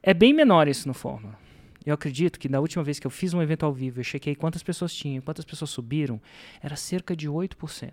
É 0.00 0.14
bem 0.14 0.32
menor 0.32 0.68
isso 0.68 0.86
no 0.86 0.94
Fórmula. 0.94 1.36
Eu 1.84 1.92
acredito 1.92 2.38
que 2.38 2.48
na 2.48 2.60
última 2.60 2.84
vez 2.84 3.00
que 3.00 3.06
eu 3.06 3.10
fiz 3.10 3.34
um 3.34 3.42
evento 3.42 3.66
ao 3.66 3.72
vivo, 3.72 3.98
eu 3.98 4.04
chequei 4.04 4.36
quantas 4.36 4.62
pessoas 4.62 4.94
tinham, 4.94 5.20
quantas 5.22 5.44
pessoas 5.44 5.70
subiram, 5.70 6.20
era 6.62 6.76
cerca 6.76 7.16
de 7.16 7.28
8%. 7.28 7.92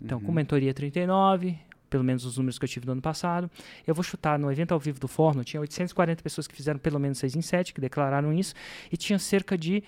Então, 0.00 0.18
uhum. 0.18 0.24
com 0.24 0.32
mentoria 0.32 0.72
39, 0.72 1.58
pelo 1.88 2.04
menos 2.04 2.24
os 2.24 2.36
números 2.36 2.58
que 2.58 2.64
eu 2.64 2.68
tive 2.68 2.86
no 2.86 2.92
ano 2.92 3.02
passado. 3.02 3.50
Eu 3.86 3.94
vou 3.94 4.02
chutar 4.02 4.38
no 4.38 4.50
evento 4.50 4.72
ao 4.72 4.80
vivo 4.80 4.98
do 4.98 5.08
Forno, 5.08 5.44
tinha 5.44 5.60
840 5.60 6.22
pessoas 6.22 6.46
que 6.46 6.54
fizeram 6.54 6.78
pelo 6.78 6.98
menos 6.98 7.18
6 7.18 7.36
em 7.36 7.42
7, 7.42 7.72
que 7.72 7.80
declararam 7.80 8.32
isso, 8.32 8.54
e 8.90 8.96
tinha 8.96 9.18
cerca 9.18 9.56
de 9.56 9.82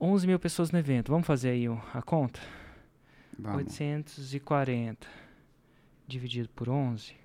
11 0.00 0.26
mil 0.26 0.38
pessoas 0.38 0.70
no 0.70 0.78
evento. 0.78 1.10
Vamos 1.10 1.26
fazer 1.26 1.50
aí 1.50 1.66
a 1.92 2.02
conta? 2.02 2.40
Vamos. 3.38 3.64
840 3.64 5.06
dividido 6.06 6.48
por 6.50 6.68
11 6.68 7.24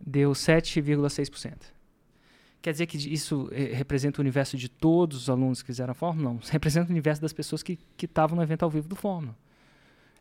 deu 0.00 0.32
7,6%. 0.32 1.76
Quer 2.60 2.72
dizer 2.72 2.86
que 2.86 2.96
isso 2.96 3.48
eh, 3.52 3.72
representa 3.74 4.20
o 4.20 4.22
universo 4.22 4.56
de 4.56 4.68
todos 4.68 5.18
os 5.22 5.30
alunos 5.30 5.62
que 5.62 5.66
fizeram 5.66 5.92
a 5.92 5.94
fórmula? 5.94 6.30
Não. 6.30 6.40
Representa 6.50 6.88
o 6.88 6.90
universo 6.90 7.22
das 7.22 7.32
pessoas 7.32 7.62
que 7.62 7.78
estavam 8.00 8.36
no 8.36 8.42
evento 8.42 8.64
ao 8.64 8.70
vivo 8.70 8.88
do 8.88 8.96
Fórmula. 8.96 9.36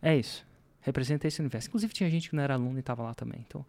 É 0.01 0.15
isso. 0.15 0.45
Representa 0.81 1.27
esse 1.27 1.39
universo. 1.39 1.67
Inclusive 1.67 1.93
tinha 1.93 2.09
gente 2.09 2.29
que 2.29 2.35
não 2.35 2.43
era 2.43 2.53
aluno 2.53 2.77
e 2.77 2.79
estava 2.79 3.03
lá 3.03 3.13
também. 3.13 3.43
Então 3.47 3.65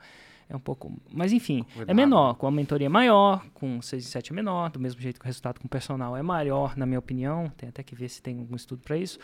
é 0.49 0.55
um 0.55 0.61
pouco. 0.61 0.93
Mas 1.11 1.33
enfim, 1.33 1.61
é 1.61 1.73
Cuidado. 1.73 1.91
é 1.91 1.95
menor. 1.95 2.35
Com 2.35 2.47
a 2.47 2.51
mentoria 2.51 2.91
maior, 2.91 3.45
com 3.55 3.81
6 3.81 4.05
e 4.05 4.09
7 4.09 4.33
é 4.33 4.35
menor. 4.35 4.71
Do 4.71 4.79
mesmo 4.79 5.01
jeito 5.01 5.19
que 5.19 5.25
o 5.25 5.27
resultado 5.27 5.59
com 5.61 5.67
o 5.67 5.71
personal 5.71 6.17
é 6.17 6.23
maior, 6.23 6.77
na 6.77 6.87
minha 6.87 6.99
opinião. 6.99 7.49
Tem 7.57 7.69
até 7.69 7.83
que 7.83 7.95
ver 7.95 8.09
se 8.09 8.23
tem 8.23 8.39
algum 8.39 8.55
estudo 8.55 8.83
para 8.83 8.97
isso. 8.97 9.19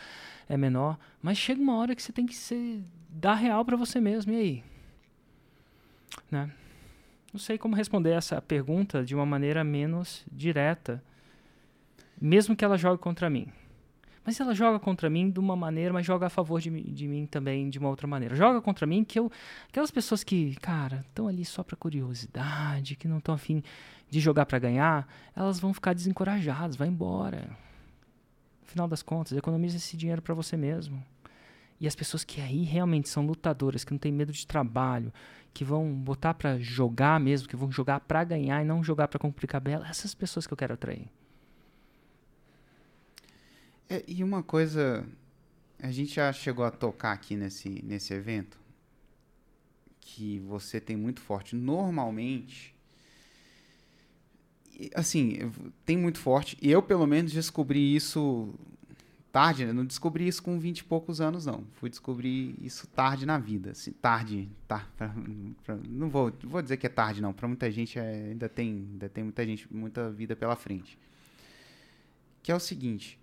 É 0.49 0.57
menor. 0.57 0.99
Mas 1.21 1.39
chega 1.39 1.61
uma 1.61 1.77
hora 1.77 1.95
que 1.95 2.03
você 2.03 2.13
tem 2.13 2.27
que 2.27 2.35
ser, 2.35 2.83
dar 3.09 3.35
real 3.35 3.65
para 3.65 3.77
você 3.77 4.01
mesmo. 4.01 4.33
E 4.33 4.37
aí? 4.37 4.65
Né? 6.31 6.51
Não 7.33 7.39
sei 7.39 7.57
como 7.57 7.75
responder 7.75 8.11
essa 8.11 8.43
pergunta 8.43 9.05
de 9.05 9.15
uma 9.15 9.25
maneira 9.25 9.65
menos 9.65 10.25
direta, 10.31 11.03
mesmo 12.21 12.55
que 12.55 12.65
ela 12.65 12.77
jogue 12.77 13.01
contra 13.01 13.31
mim. 13.31 13.47
Mas 14.25 14.39
ela 14.39 14.55
joga 14.55 14.79
contra 14.79 15.11
mim 15.11 15.31
de 15.31 15.41
uma 15.41 15.57
maneira, 15.57 15.93
mas 15.93 16.07
joga 16.07 16.27
a 16.27 16.31
favor 16.31 16.61
de, 16.61 16.71
de 16.71 17.09
mim 17.09 17.27
também 17.27 17.69
de 17.69 17.79
uma 17.79 17.89
outra 17.89 18.07
maneira. 18.07 18.37
Joga 18.37 18.61
contra 18.61 18.87
mim 18.87 19.03
que 19.03 19.19
eu. 19.19 19.31
Aquelas 19.69 19.91
pessoas 19.91 20.23
que, 20.23 20.55
cara, 20.57 21.05
estão 21.09 21.27
ali 21.27 21.45
só 21.45 21.63
pra 21.65 21.77
curiosidade, 21.77 22.95
que 22.95 23.09
não 23.09 23.19
estão 23.19 23.35
afim 23.35 23.63
de 24.09 24.21
jogar 24.21 24.47
para 24.47 24.59
ganhar, 24.59 25.09
elas 25.35 25.59
vão 25.59 25.73
ficar 25.73 25.95
desencorajadas, 25.95 26.77
vai 26.77 26.87
embora. 26.87 27.49
No 28.61 28.67
final 28.67 28.87
das 28.87 29.03
contas, 29.03 29.37
economize 29.37 29.77
esse 29.77 29.97
dinheiro 29.97 30.23
para 30.23 30.35
você 30.35 30.57
mesmo. 30.57 31.03
E 31.81 31.87
as 31.89 31.97
pessoas 31.97 32.23
que 32.23 32.41
aí 32.41 32.63
realmente 32.63 33.09
são 33.09 33.27
lutadoras, 33.27 33.83
que 33.83 33.91
não 33.91 33.99
tem 33.99 34.13
medo 34.13 34.31
de 34.31 34.47
trabalho, 34.47 35.13
que 35.53 35.65
vão 35.65 35.93
botar 35.93 36.33
para 36.35 36.59
jogar 36.59 37.19
mesmo, 37.19 37.49
que 37.49 37.57
vão 37.57 37.73
jogar 37.73 38.01
para 38.01 38.23
ganhar 38.23 38.63
e 38.63 38.65
não 38.65 38.85
jogar 38.85 39.09
para 39.09 39.19
complicar 39.19 39.61
bela, 39.61 39.89
essas 39.89 40.15
pessoas 40.15 40.47
que 40.47 40.53
eu 40.53 40.57
quero 40.57 40.75
atrair. 40.75 41.09
É, 43.93 44.03
e 44.09 44.25
uma 44.25 44.43
coisa, 44.43 45.07
a 45.79 45.93
gente 45.93 46.15
já 46.15 46.33
chegou 46.33 46.65
a 46.65 46.71
tocar 46.71 47.13
aqui 47.13 47.37
nesse, 47.37 47.69
nesse 47.85 48.15
evento, 48.15 48.59
que 50.01 50.39
você 50.39 50.81
tem 50.81 50.97
muito 50.97 51.21
forte. 51.21 51.55
Normalmente, 51.55 52.75
assim, 54.95 55.41
tem 55.85 55.99
muito 55.99 56.19
forte. 56.19 56.57
E 56.63 56.71
eu, 56.71 56.83
pelo 56.83 57.07
menos, 57.07 57.33
descobri 57.33 57.95
isso 57.95 58.55
tarde, 59.31 59.67
né? 59.67 59.75
Não 59.75 59.85
descobri 59.85 60.27
isso 60.27 60.43
com 60.43 60.59
20 60.59 60.79
e 60.79 60.85
poucos 60.85 61.21
anos, 61.21 61.45
não. 61.45 61.63
Fui 61.75 61.91
descobrir 61.91 62.55
isso 62.63 62.87
tarde 62.87 63.27
na 63.27 63.39
vida. 63.39 63.73
Assim, 63.73 63.93
tarde, 63.93 64.49
tá, 64.67 64.89
pra, 64.97 65.15
pra, 65.65 65.77
não 65.87 66.09
vou, 66.09 66.33
vou 66.45 66.63
dizer 66.63 66.79
que 66.79 66.87
é 66.87 66.91
tarde, 66.91 67.21
não. 67.21 67.35
Para 67.35 67.47
muita 67.47 67.71
gente 67.71 67.99
é, 67.99 68.31
ainda, 68.31 68.49
tem, 68.49 68.89
ainda 68.93 69.11
tem 69.11 69.23
muita 69.23 69.45
gente, 69.45 69.71
muita 69.71 70.09
vida 70.11 70.35
pela 70.35 70.57
frente. 70.57 70.99
Que 72.43 72.51
é 72.51 72.55
o 72.55 72.61
seguinte, 72.61 73.21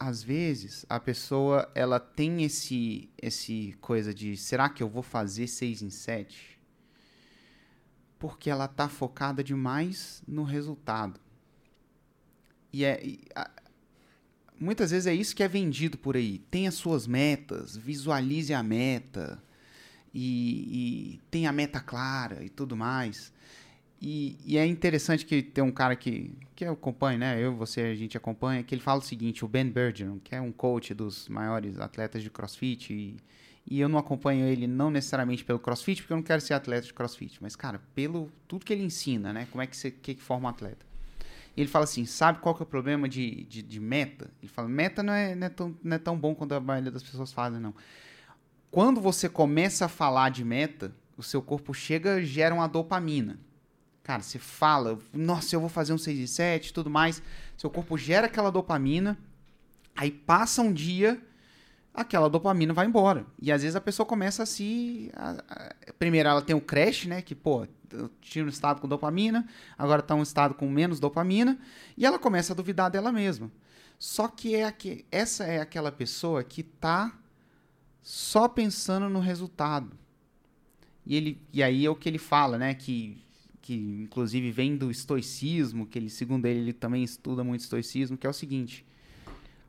às 0.00 0.22
vezes 0.22 0.86
a 0.88 0.98
pessoa 0.98 1.70
ela 1.74 2.00
tem 2.00 2.42
esse 2.42 3.10
esse 3.20 3.76
coisa 3.82 4.14
de 4.14 4.34
será 4.34 4.70
que 4.70 4.82
eu 4.82 4.88
vou 4.88 5.02
fazer 5.02 5.46
seis 5.46 5.82
em 5.82 5.90
sete? 5.90 6.58
Porque 8.18 8.48
ela 8.48 8.66
tá 8.66 8.88
focada 8.88 9.44
demais 9.44 10.22
no 10.26 10.42
resultado. 10.42 11.20
E 12.72 12.82
é 12.82 13.04
e, 13.04 13.20
a, 13.34 13.50
muitas 14.58 14.90
vezes 14.90 15.06
é 15.06 15.14
isso 15.14 15.36
que 15.36 15.42
é 15.42 15.48
vendido 15.48 15.98
por 15.98 16.16
aí. 16.16 16.42
As 16.66 16.74
suas 16.74 17.06
metas 17.06 17.76
visualize 17.76 18.54
a 18.54 18.62
meta 18.62 19.42
e, 20.14 21.12
e 21.14 21.20
tem 21.30 21.46
a 21.46 21.52
meta 21.52 21.78
clara 21.78 22.42
e 22.42 22.48
tudo 22.48 22.74
mais 22.74 23.30
e, 24.00 24.38
e, 24.46 24.56
é 24.56 24.64
interessante 24.64 25.26
que 25.26 25.42
tem 25.42 25.62
um 25.62 25.70
cara 25.70 25.94
que, 25.94 26.32
que 26.56 26.64
eu 26.64 26.72
acompanho, 26.72 27.18
né? 27.18 27.38
Eu, 27.38 27.54
você, 27.54 27.82
a 27.82 27.94
gente 27.94 28.16
acompanha, 28.16 28.62
que 28.62 28.74
ele 28.74 28.80
fala 28.80 29.00
o 29.00 29.02
seguinte, 29.02 29.44
o 29.44 29.48
Ben 29.48 29.68
Bergeron, 29.68 30.18
que 30.18 30.34
é 30.34 30.40
um 30.40 30.50
coach 30.50 30.94
dos 30.94 31.28
maiores 31.28 31.78
atletas 31.78 32.22
de 32.22 32.30
crossfit, 32.30 32.94
e, 32.94 33.16
e 33.66 33.78
eu 33.78 33.90
não 33.90 33.98
acompanho 33.98 34.46
ele 34.46 34.66
não 34.66 34.90
necessariamente 34.90 35.44
pelo 35.44 35.58
crossfit, 35.58 36.00
porque 36.00 36.14
eu 36.14 36.16
não 36.16 36.24
quero 36.24 36.40
ser 36.40 36.54
atleta 36.54 36.86
de 36.86 36.94
crossfit, 36.94 37.36
mas, 37.42 37.54
cara, 37.54 37.82
pelo 37.94 38.32
tudo 38.48 38.64
que 38.64 38.72
ele 38.72 38.82
ensina, 38.82 39.34
né? 39.34 39.46
Como 39.50 39.60
é 39.60 39.66
que 39.66 39.76
você 39.76 39.90
que, 39.90 40.14
que 40.14 40.22
forma 40.22 40.48
um 40.48 40.50
atleta. 40.50 40.86
E 41.54 41.60
ele 41.60 41.68
fala 41.68 41.84
assim, 41.84 42.06
sabe 42.06 42.38
qual 42.38 42.54
que 42.54 42.62
é 42.62 42.64
o 42.64 42.66
problema 42.66 43.06
de, 43.06 43.44
de, 43.44 43.60
de 43.60 43.80
meta? 43.80 44.30
Ele 44.40 44.50
fala, 44.50 44.66
meta 44.66 45.02
não 45.02 45.12
é, 45.12 45.34
não, 45.34 45.46
é 45.46 45.50
tão, 45.50 45.76
não 45.84 45.96
é 45.96 45.98
tão 45.98 46.18
bom 46.18 46.34
quanto 46.34 46.54
a 46.54 46.60
maioria 46.60 46.90
das 46.90 47.02
pessoas 47.02 47.34
fazem, 47.34 47.60
não. 47.60 47.74
Quando 48.70 48.98
você 48.98 49.28
começa 49.28 49.84
a 49.84 49.88
falar 49.88 50.30
de 50.30 50.42
meta, 50.42 50.90
o 51.18 51.22
seu 51.22 51.42
corpo 51.42 51.74
chega 51.74 52.22
gera 52.22 52.54
uma 52.54 52.66
dopamina 52.66 53.38
Cara, 54.02 54.22
você 54.22 54.38
fala, 54.38 54.98
nossa, 55.12 55.54
eu 55.54 55.60
vou 55.60 55.68
fazer 55.68 55.92
um 55.92 55.98
6 55.98 56.18
e 56.18 56.26
7 56.26 56.68
e 56.68 56.72
tudo 56.72 56.90
mais. 56.90 57.22
Seu 57.56 57.70
corpo 57.70 57.96
gera 57.96 58.26
aquela 58.26 58.50
dopamina. 58.50 59.18
Aí 59.94 60.10
passa 60.10 60.62
um 60.62 60.72
dia, 60.72 61.20
aquela 61.92 62.28
dopamina 62.28 62.72
vai 62.72 62.86
embora. 62.86 63.26
E 63.40 63.52
às 63.52 63.62
vezes 63.62 63.76
a 63.76 63.80
pessoa 63.80 64.06
começa 64.06 64.42
a 64.42 64.46
se. 64.46 65.10
A, 65.14 65.30
a, 65.48 65.92
primeiro 65.98 66.28
ela 66.28 66.42
tem 66.42 66.56
o 66.56 66.60
crash, 66.60 67.04
né? 67.06 67.20
Que, 67.20 67.34
pô, 67.34 67.66
eu 67.92 68.10
tinha 68.20 68.44
um 68.44 68.48
estado 68.48 68.80
com 68.80 68.88
dopamina, 68.88 69.46
agora 69.76 70.00
tá 70.00 70.14
um 70.14 70.22
estado 70.22 70.54
com 70.54 70.68
menos 70.68 70.98
dopamina. 70.98 71.58
E 71.96 72.06
ela 72.06 72.18
começa 72.18 72.52
a 72.52 72.56
duvidar 72.56 72.90
dela 72.90 73.12
mesma. 73.12 73.50
Só 73.98 74.28
que 74.28 74.54
é 74.54 74.64
aqui, 74.64 75.04
essa 75.12 75.44
é 75.44 75.60
aquela 75.60 75.92
pessoa 75.92 76.42
que 76.42 76.62
tá 76.62 77.12
só 78.02 78.48
pensando 78.48 79.08
no 79.10 79.20
resultado. 79.20 79.92
E, 81.04 81.14
ele, 81.16 81.42
e 81.52 81.62
aí 81.62 81.84
é 81.84 81.90
o 81.90 81.94
que 81.94 82.08
ele 82.08 82.18
fala, 82.18 82.56
né? 82.56 82.72
Que 82.72 83.22
que 83.62 83.74
inclusive 83.74 84.50
vem 84.50 84.76
do 84.76 84.90
estoicismo, 84.90 85.86
que 85.86 85.98
ele, 85.98 86.10
segundo 86.10 86.46
ele, 86.46 86.60
ele 86.60 86.72
também 86.72 87.02
estuda 87.02 87.44
muito 87.44 87.60
estoicismo, 87.60 88.16
que 88.16 88.26
é 88.26 88.30
o 88.30 88.34
seguinte: 88.34 88.84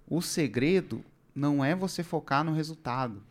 o 0.07 0.21
segredo 0.21 1.03
não 1.35 1.63
é 1.63 1.75
você 1.75 2.03
focar 2.03 2.43
no 2.43 2.53
resultado. 2.53 3.21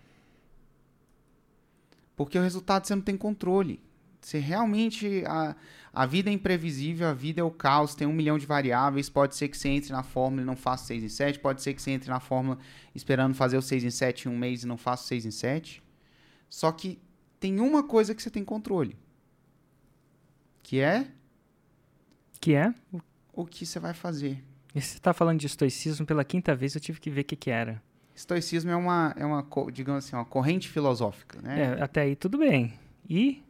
Porque 2.16 2.38
o 2.38 2.42
resultado 2.42 2.86
você 2.86 2.94
não 2.94 3.02
tem 3.02 3.16
controle. 3.16 3.80
Você 4.20 4.38
realmente. 4.38 5.24
A, 5.26 5.56
a 5.92 6.06
vida 6.06 6.30
é 6.30 6.32
imprevisível, 6.32 7.08
a 7.08 7.14
vida 7.14 7.40
é 7.40 7.44
o 7.44 7.50
caos, 7.50 7.94
tem 7.94 8.06
um 8.06 8.12
milhão 8.12 8.38
de 8.38 8.46
variáveis. 8.46 9.08
Pode 9.08 9.34
ser 9.34 9.48
que 9.48 9.56
você 9.56 9.70
entre 9.70 9.92
na 9.92 10.02
fórmula 10.02 10.42
e 10.42 10.44
não 10.44 10.54
faça 10.54 10.86
6 10.86 11.02
em 11.02 11.08
7. 11.08 11.38
Pode 11.40 11.62
ser 11.62 11.74
que 11.74 11.82
você 11.82 11.90
entre 11.90 12.10
na 12.10 12.20
fórmula 12.20 12.58
esperando 12.94 13.34
fazer 13.34 13.56
o 13.56 13.62
6 13.62 13.84
em 13.84 13.90
7 13.90 14.28
em 14.28 14.30
um 14.30 14.38
mês 14.38 14.62
e 14.62 14.66
não 14.66 14.76
faça 14.76 15.04
o 15.04 15.06
6 15.06 15.26
em 15.26 15.30
7. 15.30 15.82
Só 16.48 16.70
que 16.70 17.00
tem 17.40 17.58
uma 17.58 17.82
coisa 17.82 18.14
que 18.14 18.22
você 18.22 18.30
tem 18.30 18.44
controle 18.44 18.96
que 20.70 20.78
é? 20.78 21.04
Que 22.40 22.54
é? 22.54 22.72
O 23.32 23.44
que 23.44 23.66
você 23.66 23.80
vai 23.80 23.92
fazer. 23.92 24.40
E 24.72 24.80
você 24.80 24.98
está 24.98 25.12
falando 25.12 25.40
de 25.40 25.46
estoicismo 25.46 26.06
pela 26.06 26.22
quinta 26.24 26.54
vez, 26.54 26.76
eu 26.76 26.80
tive 26.80 27.00
que 27.00 27.10
ver 27.10 27.22
o 27.22 27.24
que, 27.24 27.34
que 27.34 27.50
era. 27.50 27.82
Estoicismo 28.14 28.70
é 28.70 28.76
uma, 28.76 29.12
é 29.18 29.26
uma, 29.26 29.44
digamos 29.72 30.04
assim, 30.04 30.14
uma 30.14 30.24
corrente 30.24 30.68
filosófica, 30.68 31.42
né? 31.42 31.76
É, 31.76 31.82
até 31.82 32.02
aí 32.02 32.14
tudo 32.14 32.38
bem. 32.38 32.72
E? 33.08 33.42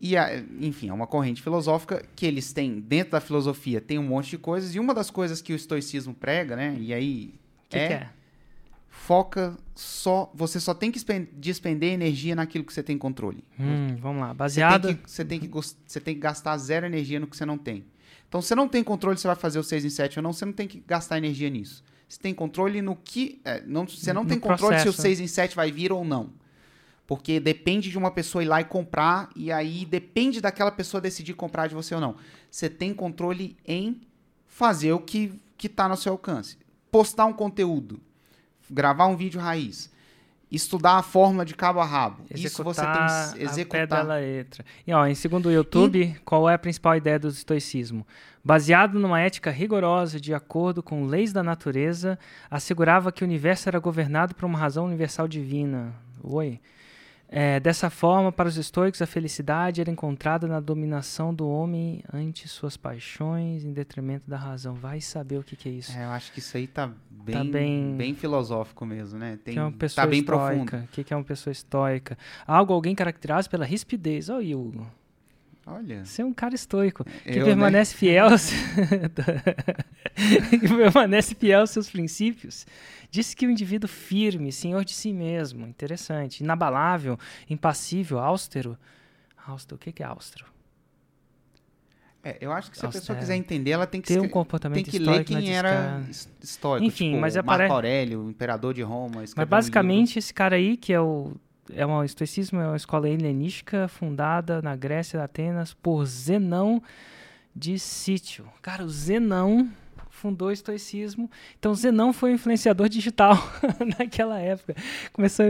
E, 0.00 0.16
a, 0.16 0.36
enfim, 0.58 0.88
é 0.88 0.92
uma 0.92 1.06
corrente 1.06 1.40
filosófica 1.40 2.04
que 2.16 2.26
eles 2.26 2.52
têm, 2.52 2.80
dentro 2.80 3.12
da 3.12 3.20
filosofia, 3.20 3.80
tem 3.80 3.96
um 3.96 4.02
monte 4.02 4.30
de 4.30 4.38
coisas, 4.38 4.74
e 4.74 4.80
uma 4.80 4.92
das 4.92 5.12
coisas 5.12 5.40
que 5.40 5.52
o 5.52 5.56
estoicismo 5.56 6.12
prega, 6.12 6.56
né, 6.56 6.76
e 6.80 6.92
aí 6.92 7.34
que 7.68 7.78
é, 7.78 7.86
que 7.86 7.92
é? 7.92 8.10
Foca 8.90 9.56
só. 9.74 10.30
Você 10.34 10.60
só 10.60 10.74
tem 10.74 10.90
que 10.90 11.00
despender 11.32 11.92
energia 11.92 12.34
naquilo 12.34 12.64
que 12.64 12.74
você 12.74 12.82
tem 12.82 12.98
controle. 12.98 13.44
Hum, 13.58 13.96
vamos 13.96 14.20
lá. 14.20 14.34
Baseado. 14.34 14.88
Você 14.88 14.88
tem, 14.88 14.96
que, 14.96 15.10
você, 15.10 15.24
tem 15.24 15.40
que, 15.40 15.48
você 15.86 16.00
tem 16.00 16.14
que 16.14 16.20
gastar 16.20 16.56
zero 16.58 16.84
energia 16.84 17.20
no 17.20 17.26
que 17.26 17.36
você 17.36 17.46
não 17.46 17.56
tem. 17.56 17.86
Então, 18.28 18.42
você 18.42 18.54
não 18.54 18.68
tem 18.68 18.84
controle 18.84 19.16
se 19.18 19.26
vai 19.26 19.36
fazer 19.36 19.58
o 19.58 19.64
6 19.64 19.84
em 19.84 19.90
7 19.90 20.18
ou 20.18 20.22
não, 20.22 20.32
você 20.32 20.44
não 20.44 20.52
tem 20.52 20.68
que 20.68 20.80
gastar 20.86 21.18
energia 21.18 21.48
nisso. 21.48 21.82
Você 22.08 22.20
tem 22.20 22.34
controle 22.34 22.82
no 22.82 22.94
que. 22.94 23.40
É, 23.44 23.62
não, 23.66 23.86
você 23.86 24.12
não 24.12 24.24
no 24.24 24.28
tem 24.28 24.38
controle 24.38 24.74
processo. 24.74 24.92
se 24.92 25.00
o 25.00 25.02
6 25.02 25.20
em 25.20 25.26
7 25.26 25.56
vai 25.56 25.72
vir 25.72 25.92
ou 25.92 26.04
não. 26.04 26.32
Porque 27.06 27.40
depende 27.40 27.90
de 27.90 27.98
uma 27.98 28.12
pessoa 28.12 28.42
ir 28.44 28.46
lá 28.46 28.60
e 28.60 28.64
comprar, 28.64 29.30
e 29.34 29.50
aí 29.50 29.84
depende 29.84 30.40
daquela 30.40 30.70
pessoa 30.70 31.00
decidir 31.00 31.34
comprar 31.34 31.66
de 31.66 31.74
você 31.74 31.92
ou 31.92 32.00
não. 32.00 32.14
Você 32.48 32.70
tem 32.70 32.94
controle 32.94 33.56
em 33.66 34.00
fazer 34.46 34.92
o 34.92 35.00
que 35.00 35.40
está 35.64 35.88
no 35.88 35.96
seu 35.96 36.12
alcance. 36.12 36.56
Postar 36.88 37.26
um 37.26 37.32
conteúdo 37.32 38.00
gravar 38.70 39.06
um 39.06 39.16
vídeo 39.16 39.40
raiz, 39.40 39.90
estudar 40.50 40.98
a 40.98 41.02
fórmula 41.02 41.44
de 41.44 41.54
cabo 41.54 41.80
a 41.80 41.84
rabo. 41.84 42.22
Executar 42.30 42.46
Isso 42.46 42.64
você 42.64 42.82
tem 42.82 43.38
que 43.38 43.44
executar. 43.44 43.82
A 43.82 43.86
pé 43.86 43.86
da 43.86 44.02
letra. 44.14 44.64
E, 44.86 44.92
ó, 44.92 45.06
em 45.06 45.14
segundo 45.14 45.46
o 45.46 45.52
YouTube, 45.52 46.02
e... 46.02 46.14
qual 46.20 46.48
é 46.48 46.54
a 46.54 46.58
principal 46.58 46.96
ideia 46.96 47.18
do 47.18 47.28
estoicismo? 47.28 48.06
Baseado 48.42 48.98
numa 48.98 49.20
ética 49.20 49.50
rigorosa 49.50 50.18
de 50.18 50.32
acordo 50.32 50.82
com 50.82 51.04
leis 51.04 51.32
da 51.32 51.42
natureza, 51.42 52.18
assegurava 52.50 53.12
que 53.12 53.22
o 53.22 53.26
universo 53.26 53.68
era 53.68 53.78
governado 53.78 54.34
por 54.34 54.46
uma 54.46 54.58
razão 54.58 54.86
universal 54.86 55.28
divina. 55.28 55.92
Oi. 56.22 56.60
É, 57.32 57.60
dessa 57.60 57.88
forma, 57.88 58.32
para 58.32 58.48
os 58.48 58.56
estoicos, 58.56 59.00
a 59.00 59.06
felicidade 59.06 59.80
era 59.80 59.88
encontrada 59.88 60.48
na 60.48 60.58
dominação 60.58 61.32
do 61.32 61.48
homem 61.48 62.02
ante 62.12 62.48
suas 62.48 62.76
paixões, 62.76 63.64
em 63.64 63.72
detrimento 63.72 64.28
da 64.28 64.36
razão. 64.36 64.74
Vai 64.74 65.00
saber 65.00 65.38
o 65.38 65.44
que, 65.44 65.54
que 65.54 65.68
é 65.68 65.72
isso. 65.72 65.96
É, 65.96 66.06
eu 66.06 66.10
acho 66.10 66.32
que 66.32 66.40
isso 66.40 66.56
aí 66.56 66.66
tá 66.66 66.90
bem, 67.08 67.34
tá 67.36 67.44
bem... 67.44 67.94
bem 67.96 68.14
filosófico 68.16 68.84
mesmo, 68.84 69.16
né? 69.16 69.38
Tem, 69.44 69.54
que 69.54 69.60
é 69.60 69.62
uma 69.62 69.70
pessoa 69.70 70.04
tá 70.04 70.10
bem 70.10 70.18
estoica. 70.18 70.78
O 70.78 70.88
que, 70.88 71.04
que 71.04 71.14
é 71.14 71.16
uma 71.16 71.22
pessoa 71.22 71.52
estoica? 71.52 72.18
Algo, 72.44 72.72
alguém 72.72 72.96
caracterizado 72.96 73.48
pela 73.48 73.64
rispidez. 73.64 74.28
Olha, 74.28 74.58
Hugo. 74.58 74.99
Olha. 75.70 76.04
Você 76.04 76.22
é 76.22 76.24
um 76.24 76.32
cara 76.32 76.54
estoico. 76.54 77.04
Que 77.04 77.38
eu, 77.38 77.44
permanece 77.44 77.94
né? 77.94 77.98
fiel. 77.98 78.28
que 80.50 80.68
permanece 80.68 81.34
fiel 81.34 81.60
aos 81.60 81.70
seus 81.70 81.88
princípios. 81.88 82.66
Disse 83.10 83.36
que 83.36 83.46
o 83.46 83.50
indivíduo 83.50 83.88
firme, 83.88 84.52
senhor 84.52 84.84
de 84.84 84.92
si 84.92 85.12
mesmo, 85.12 85.66
interessante, 85.66 86.42
inabalável, 86.42 87.18
impassível, 87.48 88.18
austero. 88.18 88.76
Austero, 89.46 89.76
o 89.76 89.78
que 89.78 90.02
é 90.02 90.06
austero? 90.06 90.46
É, 92.22 92.36
eu 92.40 92.52
acho 92.52 92.70
que 92.70 92.78
se 92.78 92.84
a 92.84 92.90
pessoa 92.90 93.18
quiser 93.18 93.34
entender, 93.34 93.70
ela 93.70 93.86
tem 93.86 94.00
que 94.00 94.08
ter 94.08 94.20
um 94.20 94.28
comportamento 94.28 94.84
tem 94.84 94.84
que 94.84 94.98
ler 94.98 95.24
quem 95.24 95.54
era 95.54 96.02
histórico. 96.42 96.86
Enfim, 96.86 97.10
tipo, 97.10 97.20
mas 97.20 97.36
apare... 97.36 97.62
Marco 97.62 97.74
Aurélio, 97.74 98.28
imperador 98.28 98.74
de 98.74 98.82
Roma. 98.82 99.24
Mas 99.34 99.48
basicamente 99.48 100.16
um 100.16 100.18
esse 100.18 100.34
cara 100.34 100.56
aí 100.56 100.76
que 100.76 100.92
é 100.92 101.00
o 101.00 101.32
é 101.74 101.84
uma, 101.84 101.98
o 101.98 102.04
estoicismo 102.04 102.60
é 102.60 102.66
uma 102.66 102.76
escola 102.76 103.08
helenística 103.08 103.88
fundada 103.88 104.60
na 104.62 104.76
Grécia 104.76 105.22
Atenas 105.22 105.74
por 105.74 106.04
Zenão 106.04 106.82
de 107.54 107.78
Sítio. 107.78 108.46
Cara, 108.62 108.84
o 108.84 108.88
Zenão 108.88 109.70
fundou 110.20 110.48
o 110.48 110.52
estoicismo. 110.52 111.30
Então, 111.58 111.74
Zenão 111.74 112.12
foi 112.12 112.32
um 112.32 112.34
influenciador 112.34 112.88
digital 112.88 113.36
naquela 113.98 114.38
época. 114.38 114.76
Começou 115.12 115.46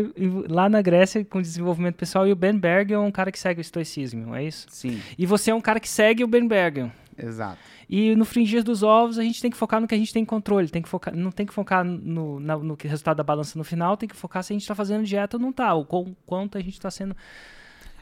lá 0.49 0.69
na 0.69 0.81
Grécia 0.81 1.25
com 1.25 1.43
desenvolvimento 1.43 1.97
pessoal 1.97 2.27
e 2.27 2.33
o 2.33 2.37
Ben 2.37 2.57
Bergen 2.57 2.97
é 2.97 2.99
um 2.99 3.11
cara 3.11 3.33
que 3.33 3.39
segue 3.39 3.61
o 3.61 3.63
estoicismo, 3.63 4.35
é 4.35 4.45
isso? 4.45 4.67
Sim. 4.71 5.01
E 5.19 5.27
você 5.27 5.51
é 5.51 5.55
um 5.55 5.61
cara 5.61 5.81
que 5.81 5.89
segue 5.89 6.23
o 6.23 6.29
Ben 6.29 6.47
Bergen. 6.47 6.93
Exato. 7.23 7.59
E 7.89 8.15
no 8.15 8.25
fringir 8.25 8.63
dos 8.63 8.83
ovos, 8.83 9.19
a 9.19 9.23
gente 9.23 9.43
tem 9.43 9.51
que 9.51 9.57
focar 9.57 9.81
no 9.81 9.89
que 9.89 9.95
a 9.95 9.99
gente 9.99 10.13
tem 10.13 10.25
controle. 10.25 10.69
Tem 10.69 10.83
que 10.83 10.89
focar, 10.89 11.15
não 11.15 11.31
tem 11.31 11.47
que 11.47 11.53
focar 11.53 11.85
no, 11.85 12.41
no, 12.41 12.63
no 12.63 12.77
resultado 12.81 13.17
da 13.17 13.23
balança 13.23 13.59
no 13.59 13.65
final, 13.65 13.97
tem 13.97 14.09
que 14.09 14.17
focar 14.17 14.43
se 14.43 14.53
a 14.53 14.55
gente 14.55 14.63
está 14.63 14.75
fazendo 14.75 15.05
dieta 15.05 15.37
ou 15.37 15.41
não 15.41 15.51
está, 15.51 15.75
ou 15.75 15.85
com, 15.85 16.15
quanto 16.27 16.57
a 16.57 16.61
gente 16.61 16.75
está 16.75 16.91
sendo. 16.91 17.17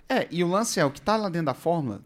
É, 0.09 0.27
e 0.31 0.43
o 0.43 0.49
lance 0.49 0.81
é, 0.81 0.85
o 0.85 0.91
que 0.91 0.99
está 0.99 1.17
lá 1.17 1.29
dentro 1.29 1.47
da 1.47 1.55
fórmula, 1.55 2.01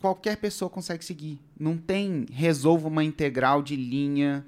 qualquer 0.00 0.36
pessoa 0.36 0.70
consegue 0.70 1.04
seguir. 1.04 1.40
Não 1.58 1.76
tem 1.76 2.26
resolva 2.30 2.88
uma 2.88 3.02
integral 3.02 3.62
de 3.62 3.76
linha 3.76 4.44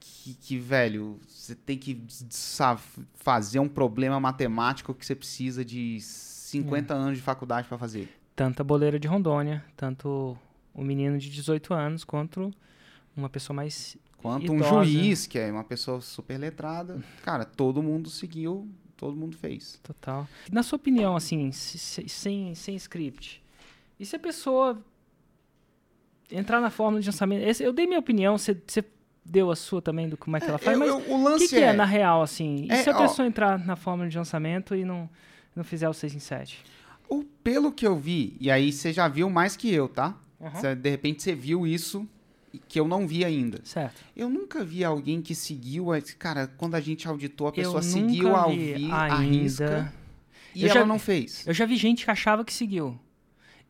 que, 0.00 0.34
que 0.34 0.58
velho, 0.58 1.18
você 1.28 1.54
tem 1.54 1.78
que 1.78 2.02
fazer 3.14 3.58
um 3.60 3.68
problema 3.68 4.18
matemático 4.18 4.94
que 4.94 5.06
você 5.06 5.14
precisa 5.14 5.64
de 5.64 6.00
50 6.00 6.92
é. 6.92 6.96
anos 6.96 7.16
de 7.16 7.22
faculdade 7.22 7.68
para 7.68 7.78
fazer. 7.78 8.08
Tanto 8.34 8.60
a 8.60 8.64
boleira 8.64 8.98
de 8.98 9.08
Rondônia, 9.08 9.64
tanto 9.76 10.36
um 10.76 10.84
menino 10.84 11.18
de 11.18 11.30
18 11.30 11.72
anos 11.72 12.04
quanto 12.04 12.52
uma 13.16 13.30
pessoa 13.30 13.54
mais 13.56 13.96
quanto 14.18 14.54
idosa. 14.54 14.74
um 14.74 14.84
juiz 14.84 15.26
que 15.26 15.38
é 15.38 15.50
uma 15.50 15.64
pessoa 15.64 16.00
super 16.00 16.38
letrada. 16.38 17.02
Cara 17.22 17.44
todo 17.44 17.82
mundo 17.82 18.10
seguiu 18.10 18.68
todo 18.96 19.16
mundo 19.16 19.36
fez. 19.36 19.78
Total. 19.82 20.26
Na 20.50 20.62
sua 20.62 20.76
opinião 20.76 21.16
assim 21.16 21.50
sem 21.52 22.54
sem 22.54 22.76
script 22.76 23.42
e 23.98 24.04
se 24.04 24.16
a 24.16 24.18
pessoa 24.18 24.78
entrar 26.30 26.60
na 26.60 26.70
fórmula 26.70 27.00
de 27.00 27.08
lançamento? 27.08 27.62
Eu 27.62 27.72
dei 27.72 27.86
minha 27.86 27.98
opinião 27.98 28.36
você 28.36 28.56
deu 29.24 29.50
a 29.50 29.56
sua 29.56 29.82
também 29.82 30.08
do 30.08 30.16
como 30.16 30.36
é 30.36 30.40
que 30.40 30.46
ela 30.46 30.58
faz 30.58 30.78
eu, 30.78 30.78
mas 30.78 30.88
eu, 30.88 31.14
o 31.14 31.22
lance 31.22 31.48
que, 31.48 31.56
que 31.56 31.62
é, 31.62 31.68
é, 31.68 31.72
na 31.72 31.84
real 31.84 32.22
assim? 32.22 32.66
E 32.68 32.72
é, 32.72 32.82
se 32.82 32.90
a 32.90 32.94
pessoa 32.94 33.26
ó, 33.26 33.28
entrar 33.28 33.58
na 33.58 33.74
fórmula 33.74 34.08
de 34.08 34.16
lançamento 34.16 34.74
e 34.74 34.84
não 34.84 35.08
não 35.54 35.64
fizer 35.64 35.88
o 35.88 35.94
6 35.94 36.14
em 36.14 36.18
7 36.18 36.62
o, 37.08 37.24
pelo 37.24 37.72
que 37.72 37.86
eu 37.86 37.96
vi 37.96 38.36
e 38.38 38.50
aí 38.50 38.70
você 38.70 38.92
já 38.92 39.08
viu 39.08 39.30
mais 39.30 39.56
que 39.56 39.72
eu 39.72 39.88
tá 39.88 40.14
Uhum. 40.40 40.74
De 40.80 40.90
repente 40.90 41.22
você 41.22 41.34
viu 41.34 41.66
isso 41.66 42.06
que 42.68 42.78
eu 42.78 42.86
não 42.86 43.06
vi 43.06 43.24
ainda. 43.24 43.60
Certo. 43.64 44.02
Eu 44.14 44.28
nunca 44.28 44.64
vi 44.64 44.84
alguém 44.84 45.20
que 45.20 45.34
seguiu. 45.34 45.86
Cara, 46.18 46.46
quando 46.46 46.74
a 46.74 46.80
gente 46.80 47.06
auditou, 47.08 47.48
a 47.48 47.52
pessoa 47.52 47.82
seguiu 47.82 48.34
ao 48.34 48.50
vi 48.50 48.90
a 48.90 49.16
risca 49.16 49.92
e 50.54 50.62
eu 50.62 50.70
ela 50.70 50.80
já, 50.80 50.86
não 50.86 50.98
fez. 50.98 51.46
Eu 51.46 51.52
já 51.52 51.66
vi 51.66 51.76
gente 51.76 52.04
que 52.04 52.10
achava 52.10 52.44
que 52.44 52.52
seguiu. 52.52 52.98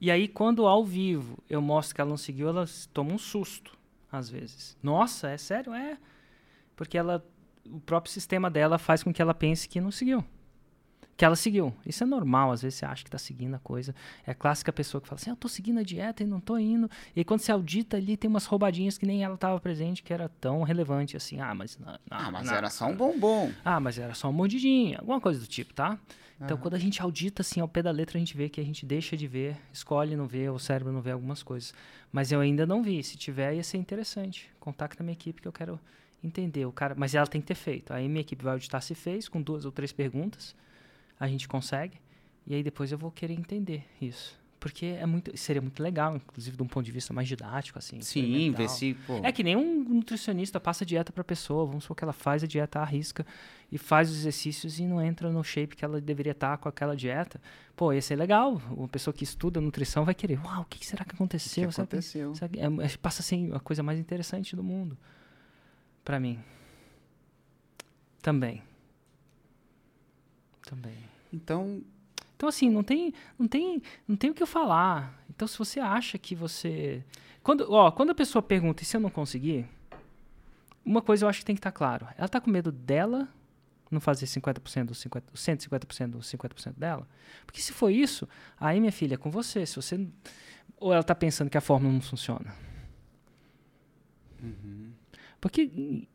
E 0.00 0.10
aí, 0.10 0.28
quando 0.28 0.66
ao 0.66 0.84
vivo 0.84 1.38
eu 1.48 1.60
mostro 1.60 1.94
que 1.94 2.00
ela 2.00 2.10
não 2.10 2.18
seguiu, 2.18 2.48
ela 2.48 2.66
toma 2.92 3.12
um 3.12 3.18
susto, 3.18 3.76
às 4.12 4.28
vezes. 4.28 4.76
Nossa, 4.82 5.30
é 5.30 5.38
sério? 5.38 5.72
É. 5.72 5.96
Porque 6.76 6.98
ela, 6.98 7.24
o 7.64 7.80
próprio 7.80 8.12
sistema 8.12 8.50
dela 8.50 8.78
faz 8.78 9.02
com 9.02 9.12
que 9.12 9.22
ela 9.22 9.34
pense 9.34 9.68
que 9.68 9.80
não 9.80 9.90
seguiu 9.90 10.24
que 11.16 11.24
ela 11.24 11.34
seguiu. 11.34 11.72
Isso 11.84 12.04
é 12.04 12.06
normal, 12.06 12.52
às 12.52 12.62
vezes 12.62 12.78
você 12.78 12.84
acha 12.84 13.02
que 13.02 13.08
está 13.08 13.18
seguindo 13.18 13.54
a 13.54 13.58
coisa. 13.58 13.94
É 14.26 14.32
a 14.32 14.34
clássica 14.34 14.72
pessoa 14.72 15.00
que 15.00 15.08
fala 15.08 15.18
assim, 15.18 15.30
ah, 15.30 15.32
eu 15.32 15.34
estou 15.34 15.48
seguindo 15.48 15.80
a 15.80 15.82
dieta 15.82 16.22
e 16.22 16.26
não 16.26 16.38
estou 16.38 16.58
indo. 16.58 16.90
E 17.14 17.24
quando 17.24 17.40
você 17.40 17.50
audita 17.50 17.96
ali, 17.96 18.16
tem 18.16 18.28
umas 18.28 18.44
roubadinhas 18.44 18.98
que 18.98 19.06
nem 19.06 19.24
ela 19.24 19.34
estava 19.34 19.58
presente, 19.58 20.02
que 20.02 20.12
era 20.12 20.28
tão 20.28 20.62
relevante 20.62 21.16
assim. 21.16 21.40
Ah, 21.40 21.54
mas... 21.54 21.78
Não, 21.78 21.98
ah, 22.10 22.30
mas 22.30 22.46
não, 22.46 22.54
era 22.54 22.68
só 22.68 22.86
um 22.86 22.94
bombom. 22.94 23.50
Ah, 23.64 23.80
mas 23.80 23.98
era 23.98 24.12
só 24.12 24.28
uma 24.28 24.34
mordidinha. 24.34 24.98
Alguma 24.98 25.20
coisa 25.20 25.40
do 25.40 25.46
tipo, 25.46 25.72
tá? 25.72 25.98
Então, 26.38 26.58
quando 26.58 26.74
a 26.74 26.78
gente 26.78 27.00
audita 27.00 27.40
assim 27.40 27.60
ao 27.60 27.68
pé 27.68 27.82
da 27.82 27.90
letra, 27.90 28.18
a 28.18 28.20
gente 28.20 28.36
vê 28.36 28.50
que 28.50 28.60
a 28.60 28.64
gente 28.64 28.84
deixa 28.84 29.16
de 29.16 29.26
ver, 29.26 29.56
escolhe 29.72 30.14
não 30.14 30.26
ver, 30.26 30.50
o 30.50 30.58
cérebro 30.58 30.92
não 30.92 31.00
vê 31.00 31.12
algumas 31.12 31.42
coisas. 31.42 31.72
Mas 32.12 32.30
eu 32.30 32.40
ainda 32.40 32.66
não 32.66 32.82
vi. 32.82 33.02
Se 33.02 33.16
tiver, 33.16 33.54
ia 33.54 33.64
ser 33.64 33.78
interessante. 33.78 34.50
Contacta 34.60 35.02
a 35.02 35.04
minha 35.04 35.14
equipe 35.14 35.40
que 35.40 35.48
eu 35.48 35.52
quero 35.52 35.80
entender. 36.22 36.66
O 36.66 36.72
cara, 36.72 36.94
mas 36.94 37.14
ela 37.14 37.26
tem 37.26 37.40
que 37.40 37.46
ter 37.46 37.54
feito. 37.54 37.90
Aí 37.94 38.06
minha 38.06 38.20
equipe 38.20 38.44
vai 38.44 38.52
auditar 38.52 38.82
se 38.82 38.94
fez, 38.94 39.30
com 39.30 39.40
duas 39.40 39.64
ou 39.64 39.72
três 39.72 39.92
perguntas 39.92 40.54
a 41.18 41.26
gente 41.26 41.48
consegue. 41.48 41.98
E 42.46 42.54
aí 42.54 42.62
depois 42.62 42.92
eu 42.92 42.98
vou 42.98 43.10
querer 43.10 43.34
entender 43.34 43.84
isso. 44.00 44.38
Porque 44.58 44.86
é 44.86 45.06
muito, 45.06 45.36
seria 45.36 45.60
muito 45.60 45.82
legal, 45.82 46.16
inclusive 46.16 46.56
de 46.56 46.62
um 46.62 46.66
ponto 46.66 46.84
de 46.84 46.90
vista 46.90 47.12
mais 47.12 47.28
didático, 47.28 47.78
assim. 47.78 48.00
Sim, 48.00 48.50
ver 48.52 48.68
se. 48.68 48.94
Pô. 49.06 49.20
É 49.22 49.30
que 49.30 49.42
nem 49.42 49.54
um 49.54 49.84
nutricionista 49.84 50.58
passa 50.58 50.84
dieta 50.84 51.12
para 51.12 51.20
a 51.20 51.24
pessoa, 51.24 51.66
vamos 51.66 51.84
supor 51.84 51.96
que 51.96 52.04
ela 52.04 52.12
faz 52.12 52.42
a 52.42 52.46
dieta 52.46 52.80
à 52.80 52.84
risca 52.84 53.24
e 53.70 53.76
faz 53.78 54.10
os 54.10 54.16
exercícios 54.16 54.78
e 54.78 54.86
não 54.86 55.00
entra 55.00 55.30
no 55.30 55.44
shape 55.44 55.76
que 55.76 55.84
ela 55.84 56.00
deveria 56.00 56.32
estar 56.32 56.56
com 56.58 56.68
aquela 56.68 56.96
dieta. 56.96 57.40
Pô, 57.76 57.92
ia 57.92 58.02
ser 58.02 58.16
legal. 58.16 58.60
Uma 58.70 58.88
pessoa 58.88 59.12
que 59.12 59.24
estuda 59.24 59.60
nutrição 59.60 60.04
vai 60.04 60.14
querer, 60.14 60.40
uau, 60.44 60.62
o 60.62 60.64
que 60.64 60.84
será 60.84 61.04
que 61.04 61.14
aconteceu? 61.14 61.68
O 61.68 61.72
que 61.72 61.80
aconteceu? 61.80 62.34
Sabe, 62.34 62.58
é, 62.58 62.64
é, 62.64 62.96
passa 62.96 63.20
a 63.20 63.24
ser 63.24 63.54
a 63.54 63.60
coisa 63.60 63.82
mais 63.82 63.98
interessante 63.98 64.56
do 64.56 64.64
mundo. 64.64 64.96
para 66.02 66.18
mim. 66.18 66.40
Também. 68.22 68.62
Também. 70.66 70.98
Então, 71.32 71.82
então 72.36 72.46
assim, 72.46 72.68
não 72.68 72.82
tem, 72.84 73.14
não 73.38 73.48
tem, 73.48 73.82
não 74.06 74.16
tem 74.16 74.28
o 74.28 74.34
que 74.34 74.42
eu 74.42 74.46
falar. 74.46 75.18
Então 75.30 75.48
se 75.48 75.56
você 75.56 75.80
acha 75.80 76.18
que 76.18 76.34
você 76.34 77.02
quando, 77.46 77.64
ó, 77.72 77.92
quando 77.92 78.10
a 78.10 78.14
pessoa 78.14 78.42
pergunta, 78.42 78.82
e 78.82 78.84
se 78.84 78.96
eu 78.96 79.00
não 79.00 79.08
conseguir? 79.08 79.68
Uma 80.84 81.00
coisa 81.00 81.24
eu 81.24 81.28
acho 81.28 81.38
que 81.38 81.44
tem 81.44 81.54
que 81.54 81.60
estar 81.60 81.70
tá 81.70 81.78
claro. 81.78 82.08
Ela 82.16 82.26
está 82.26 82.40
com 82.40 82.50
medo 82.50 82.72
dela 82.72 83.28
não 83.88 84.00
fazer 84.00 84.26
50% 84.26 84.86
dos 84.86 84.98
50, 84.98 85.32
150% 85.32 86.10
dos 86.10 86.26
50% 86.26 86.74
dela? 86.76 87.06
Porque 87.46 87.62
se 87.62 87.72
for 87.72 87.88
isso, 87.88 88.28
aí 88.58 88.80
minha 88.80 88.90
filha 88.90 89.14
é 89.14 89.16
com 89.16 89.30
você. 89.30 89.64
Se 89.64 89.76
você 89.76 90.08
ou 90.76 90.92
ela 90.92 91.02
está 91.02 91.14
pensando 91.14 91.48
que 91.48 91.56
a 91.56 91.60
fórmula 91.60 91.92
não 91.92 92.00
funciona. 92.00 92.52
Uhum. 94.42 94.90
Porque 95.40 96.08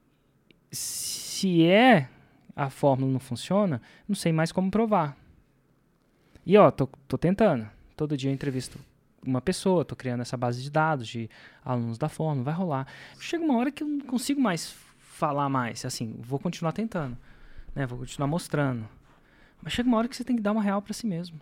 se 0.70 1.66
é 1.66 2.10
a 2.56 2.70
fórmula 2.70 3.12
não 3.12 3.20
funciona, 3.20 3.82
não 4.08 4.16
sei 4.16 4.32
mais 4.32 4.52
como 4.52 4.72
provar. 4.72 5.18
E 6.46 6.58
ó, 6.58 6.72
tô, 6.72 6.88
tô 7.08 7.18
tentando. 7.18 7.70
Todo 7.96 8.18
dia 8.18 8.30
eu 8.30 8.34
entrevisto 8.34 8.80
uma 9.26 9.42
pessoa, 9.42 9.86
tô 9.86 9.96
criando 9.96 10.22
essa 10.22 10.36
base 10.36 10.62
de 10.62 10.72
dados 10.72 11.08
de 11.08 11.30
alunos 11.64 11.98
da 11.98 12.10
fórmula, 12.10 12.44
vai 12.44 12.54
rolar. 12.54 12.88
Chega 13.20 13.44
uma 13.44 13.58
hora 13.58 13.72
que 13.72 13.84
eu 13.84 13.88
não 13.88 14.02
consigo 14.02 14.42
mais 14.42 14.76
falar 14.98 15.50
mais, 15.50 15.86
assim, 15.86 16.16
vou 16.20 16.40
continuar 16.40 16.72
tentando, 16.72 17.18
né? 17.76 17.86
Vou 17.86 18.00
continuar 18.00 18.28
mostrando. 18.28 18.88
Mas 19.62 19.74
chega 19.74 19.88
uma 19.88 19.98
hora 19.98 20.08
que 20.08 20.16
você 20.16 20.24
tem 20.24 20.36
que 20.36 20.42
dar 20.42 20.52
uma 20.52 20.64
real 20.64 20.82
para 20.82 20.94
si 20.94 21.06
mesmo. 21.06 21.40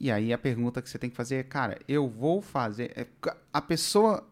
E 0.00 0.10
aí 0.10 0.32
a 0.32 0.38
pergunta 0.38 0.82
que 0.82 0.88
você 0.88 0.98
tem 0.98 1.10
que 1.10 1.16
fazer 1.16 1.36
é, 1.36 1.42
cara, 1.42 1.78
eu 1.86 2.08
vou 2.08 2.40
fazer. 2.40 2.90
É, 2.96 3.06
a 3.52 3.60
pessoa 3.60 4.26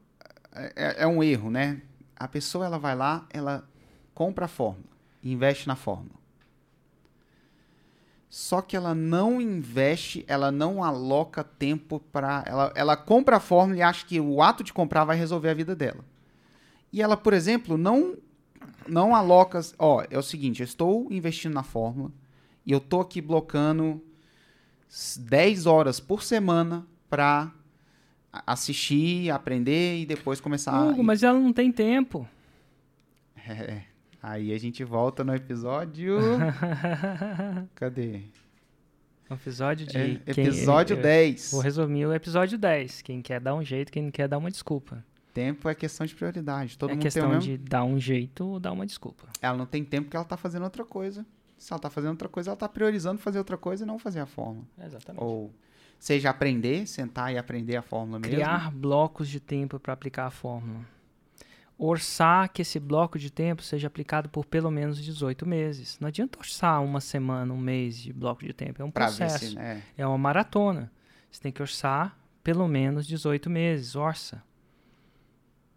é, 0.52 0.72
é, 0.74 1.02
é 1.02 1.06
um 1.06 1.22
erro, 1.22 1.50
né? 1.50 1.80
A 2.16 2.26
pessoa 2.26 2.66
ela 2.66 2.78
vai 2.78 2.96
lá, 2.96 3.26
ela 3.30 3.68
compra 4.18 4.46
a 4.46 4.48
fórmula 4.48 4.90
e 5.22 5.32
investe 5.32 5.68
na 5.68 5.76
fórmula. 5.76 6.18
Só 8.28 8.60
que 8.60 8.76
ela 8.76 8.92
não 8.92 9.40
investe, 9.40 10.24
ela 10.26 10.50
não 10.50 10.82
aloca 10.82 11.44
tempo 11.44 12.00
para. 12.12 12.42
Ela, 12.44 12.72
ela 12.74 12.96
compra 12.96 13.36
a 13.36 13.40
fórmula 13.40 13.78
e 13.78 13.82
acha 13.82 14.04
que 14.04 14.18
o 14.18 14.42
ato 14.42 14.64
de 14.64 14.72
comprar 14.72 15.04
vai 15.04 15.16
resolver 15.16 15.50
a 15.50 15.54
vida 15.54 15.76
dela. 15.76 16.04
E 16.92 17.00
ela, 17.00 17.16
por 17.16 17.32
exemplo, 17.32 17.78
não, 17.78 18.18
não 18.88 19.14
aloca. 19.14 19.60
Ó, 19.78 20.04
é 20.10 20.18
o 20.18 20.22
seguinte: 20.22 20.62
eu 20.62 20.64
estou 20.64 21.06
investindo 21.12 21.54
na 21.54 21.62
fórmula 21.62 22.10
e 22.66 22.72
eu 22.72 22.78
estou 22.78 23.00
aqui 23.00 23.20
blocando 23.20 24.02
10 25.16 25.64
horas 25.64 26.00
por 26.00 26.24
semana 26.24 26.84
para 27.08 27.52
assistir, 28.44 29.30
aprender 29.30 30.00
e 30.00 30.04
depois 30.04 30.40
começar. 30.40 30.88
Hugo, 30.88 31.02
a... 31.02 31.04
mas 31.04 31.22
ela 31.22 31.38
não 31.38 31.52
tem 31.52 31.70
tempo. 31.70 32.28
É. 33.36 33.82
Aí 34.28 34.52
a 34.52 34.58
gente 34.58 34.84
volta 34.84 35.24
no 35.24 35.34
episódio. 35.34 36.18
Cadê? 37.74 38.20
O 39.30 39.32
episódio 39.32 39.86
de. 39.86 39.96
É, 39.96 40.20
episódio 40.26 40.96
quem, 40.96 41.02
10. 41.02 41.52
Vou 41.52 41.62
resumir 41.62 42.04
o 42.04 42.12
episódio 42.12 42.58
10. 42.58 43.00
Quem 43.00 43.22
quer 43.22 43.40
dar 43.40 43.54
um 43.54 43.64
jeito, 43.64 43.90
quem 43.90 44.02
não 44.02 44.10
quer 44.10 44.28
dar 44.28 44.36
uma 44.36 44.50
desculpa. 44.50 45.02
Tempo 45.32 45.66
é 45.66 45.74
questão 45.74 46.06
de 46.06 46.14
prioridade. 46.14 46.76
Todo 46.76 46.90
é 46.90 46.92
mundo 46.92 47.02
questão 47.02 47.30
tem 47.30 47.38
de 47.38 47.56
dar 47.56 47.84
um 47.84 47.98
jeito 47.98 48.46
ou 48.46 48.60
dar 48.60 48.72
uma 48.72 48.84
desculpa. 48.84 49.24
Ela 49.40 49.56
não 49.56 49.64
tem 49.64 49.82
tempo 49.82 50.04
porque 50.04 50.16
ela 50.18 50.26
tá 50.26 50.36
fazendo 50.36 50.64
outra 50.64 50.84
coisa. 50.84 51.24
Se 51.56 51.72
ela 51.72 51.80
tá 51.80 51.88
fazendo 51.88 52.10
outra 52.10 52.28
coisa, 52.28 52.50
ela 52.50 52.56
tá 52.56 52.68
priorizando 52.68 53.18
fazer 53.18 53.38
outra 53.38 53.56
coisa 53.56 53.84
e 53.84 53.86
não 53.86 53.98
fazer 53.98 54.20
a 54.20 54.26
fórmula. 54.26 54.66
Exatamente. 54.78 55.24
Ou 55.24 55.50
seja, 55.98 56.28
aprender, 56.28 56.86
sentar 56.86 57.32
e 57.32 57.38
aprender 57.38 57.76
a 57.76 57.82
fórmula 57.82 58.20
Criar 58.20 58.36
mesmo. 58.36 58.44
Criar 58.44 58.70
blocos 58.72 59.26
de 59.26 59.40
tempo 59.40 59.80
para 59.80 59.94
aplicar 59.94 60.26
a 60.26 60.30
fórmula 60.30 60.84
orçar 61.78 62.50
que 62.52 62.62
esse 62.62 62.80
bloco 62.80 63.18
de 63.18 63.30
tempo 63.30 63.62
seja 63.62 63.86
aplicado 63.86 64.28
por 64.28 64.44
pelo 64.44 64.70
menos 64.70 65.02
18 65.02 65.46
meses. 65.46 65.96
Não 66.00 66.08
adianta 66.08 66.38
orçar 66.38 66.82
uma 66.82 67.00
semana, 67.00 67.54
um 67.54 67.58
mês 67.58 67.96
de 67.96 68.12
bloco 68.12 68.44
de 68.44 68.52
tempo. 68.52 68.82
É 68.82 68.84
um 68.84 68.90
processo. 68.90 69.50
Se, 69.50 69.54
né? 69.54 69.82
É 69.96 70.04
uma 70.04 70.18
maratona. 70.18 70.90
Você 71.30 71.40
tem 71.40 71.52
que 71.52 71.62
orçar 71.62 72.18
pelo 72.42 72.66
menos 72.66 73.06
18 73.06 73.48
meses. 73.48 73.94
Orça. 73.94 74.42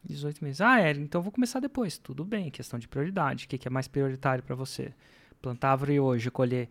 18 0.03 0.43
meses. 0.43 0.61
Ah, 0.61 0.81
é, 0.81 0.91
então 0.91 1.19
eu 1.19 1.23
vou 1.23 1.31
começar 1.31 1.59
depois. 1.59 1.99
Tudo 1.99 2.25
bem, 2.25 2.49
questão 2.49 2.79
de 2.79 2.87
prioridade. 2.87 3.45
O 3.45 3.47
que, 3.47 3.59
que 3.59 3.67
é 3.67 3.71
mais 3.71 3.87
prioritário 3.87 4.43
para 4.43 4.55
você? 4.55 4.91
Plantar 5.39 5.71
árvore 5.71 5.99
hoje 5.99 6.27
e 6.27 6.31
colher 6.31 6.67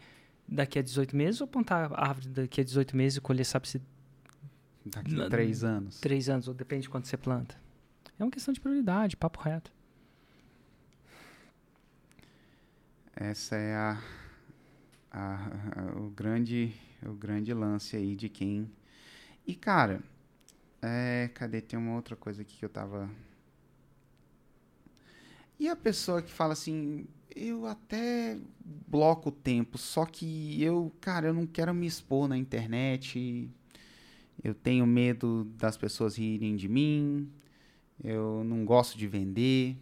daqui 0.49 0.81
a 0.81 0.83
18 0.83 1.15
meses 1.15 1.41
ou 1.41 1.47
plantar 1.47 1.93
árvore 1.95 2.29
daqui 2.29 2.61
a 2.61 2.65
18 2.65 2.97
meses 2.97 3.19
e 3.19 3.21
colher, 3.21 3.45
sabe-se, 3.45 3.81
Daqui 4.85 5.21
a 5.21 5.29
três 5.29 5.63
anos. 5.63 6.01
3 6.01 6.29
anos, 6.31 6.49
ou 6.49 6.55
depende 6.55 6.83
de 6.83 6.91
quando 6.91 7.05
você 7.05 7.17
planta. 7.17 7.55
É 8.21 8.25
uma 8.25 8.31
questão 8.31 8.55
de 8.55 8.61
prioridade, 8.61 9.17
papo 9.17 9.41
reto. 9.41 9.73
Essa 13.15 13.57
é 13.57 13.75
a, 13.75 13.99
a- 15.11 15.51
a- 15.77 16.01
o 16.01 16.11
grande 16.11 16.73
o 17.03 17.15
grande 17.15 17.53
lance 17.55 17.97
aí 17.97 18.15
de 18.15 18.29
quem. 18.29 18.71
E 19.47 19.55
cara, 19.55 20.03
é, 20.83 21.31
cadê? 21.35 21.61
Tem 21.63 21.79
uma 21.79 21.95
outra 21.97 22.17
coisa 22.17 22.43
aqui 22.43 22.57
que 22.59 22.65
eu 22.65 22.71
tava. 22.71 23.11
E 25.59 25.69
a 25.69 25.77
pessoa 25.77 26.23
que 26.23 26.31
fala 26.33 26.55
assim, 26.55 27.07
eu 27.35 27.67
até 27.67 28.39
bloco 28.89 29.29
o 29.29 29.33
tempo, 29.33 29.77
só 29.77 30.07
que 30.07 30.63
eu, 30.63 30.91
cara, 31.01 31.29
eu 31.29 31.35
não 31.35 31.47
quero 31.47 31.75
me 31.75 31.87
expor 31.87 32.29
na 32.29 32.37
internet. 32.37 33.51
Eu 34.43 34.55
tenho 34.55 34.87
medo 34.87 35.45
das 35.59 35.77
pessoas 35.77 36.17
rirem 36.19 36.57
de 36.57 36.69
mim. 36.69 37.31
Eu 38.03 38.43
não 38.45 38.65
gosto 38.65 38.97
de 38.97 39.07
vender. 39.07 39.77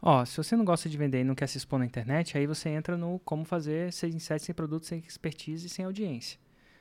Ó, 0.00 0.24
se 0.24 0.36
você 0.36 0.56
não 0.56 0.64
gosta 0.64 0.88
de 0.88 0.96
vender 0.96 1.20
e 1.20 1.24
não 1.24 1.34
quer 1.34 1.46
se 1.46 1.58
expor 1.58 1.78
na 1.78 1.86
internet, 1.86 2.36
aí 2.36 2.46
você 2.46 2.68
entra 2.68 2.96
no 2.96 3.20
como 3.20 3.44
fazer 3.44 3.92
sem 3.92 4.18
site, 4.18 4.42
sem 4.42 4.54
produto, 4.54 4.86
sem 4.86 4.98
expertise 4.98 5.66
e 5.66 5.70
sem 5.70 5.84
audiência. 5.84 6.38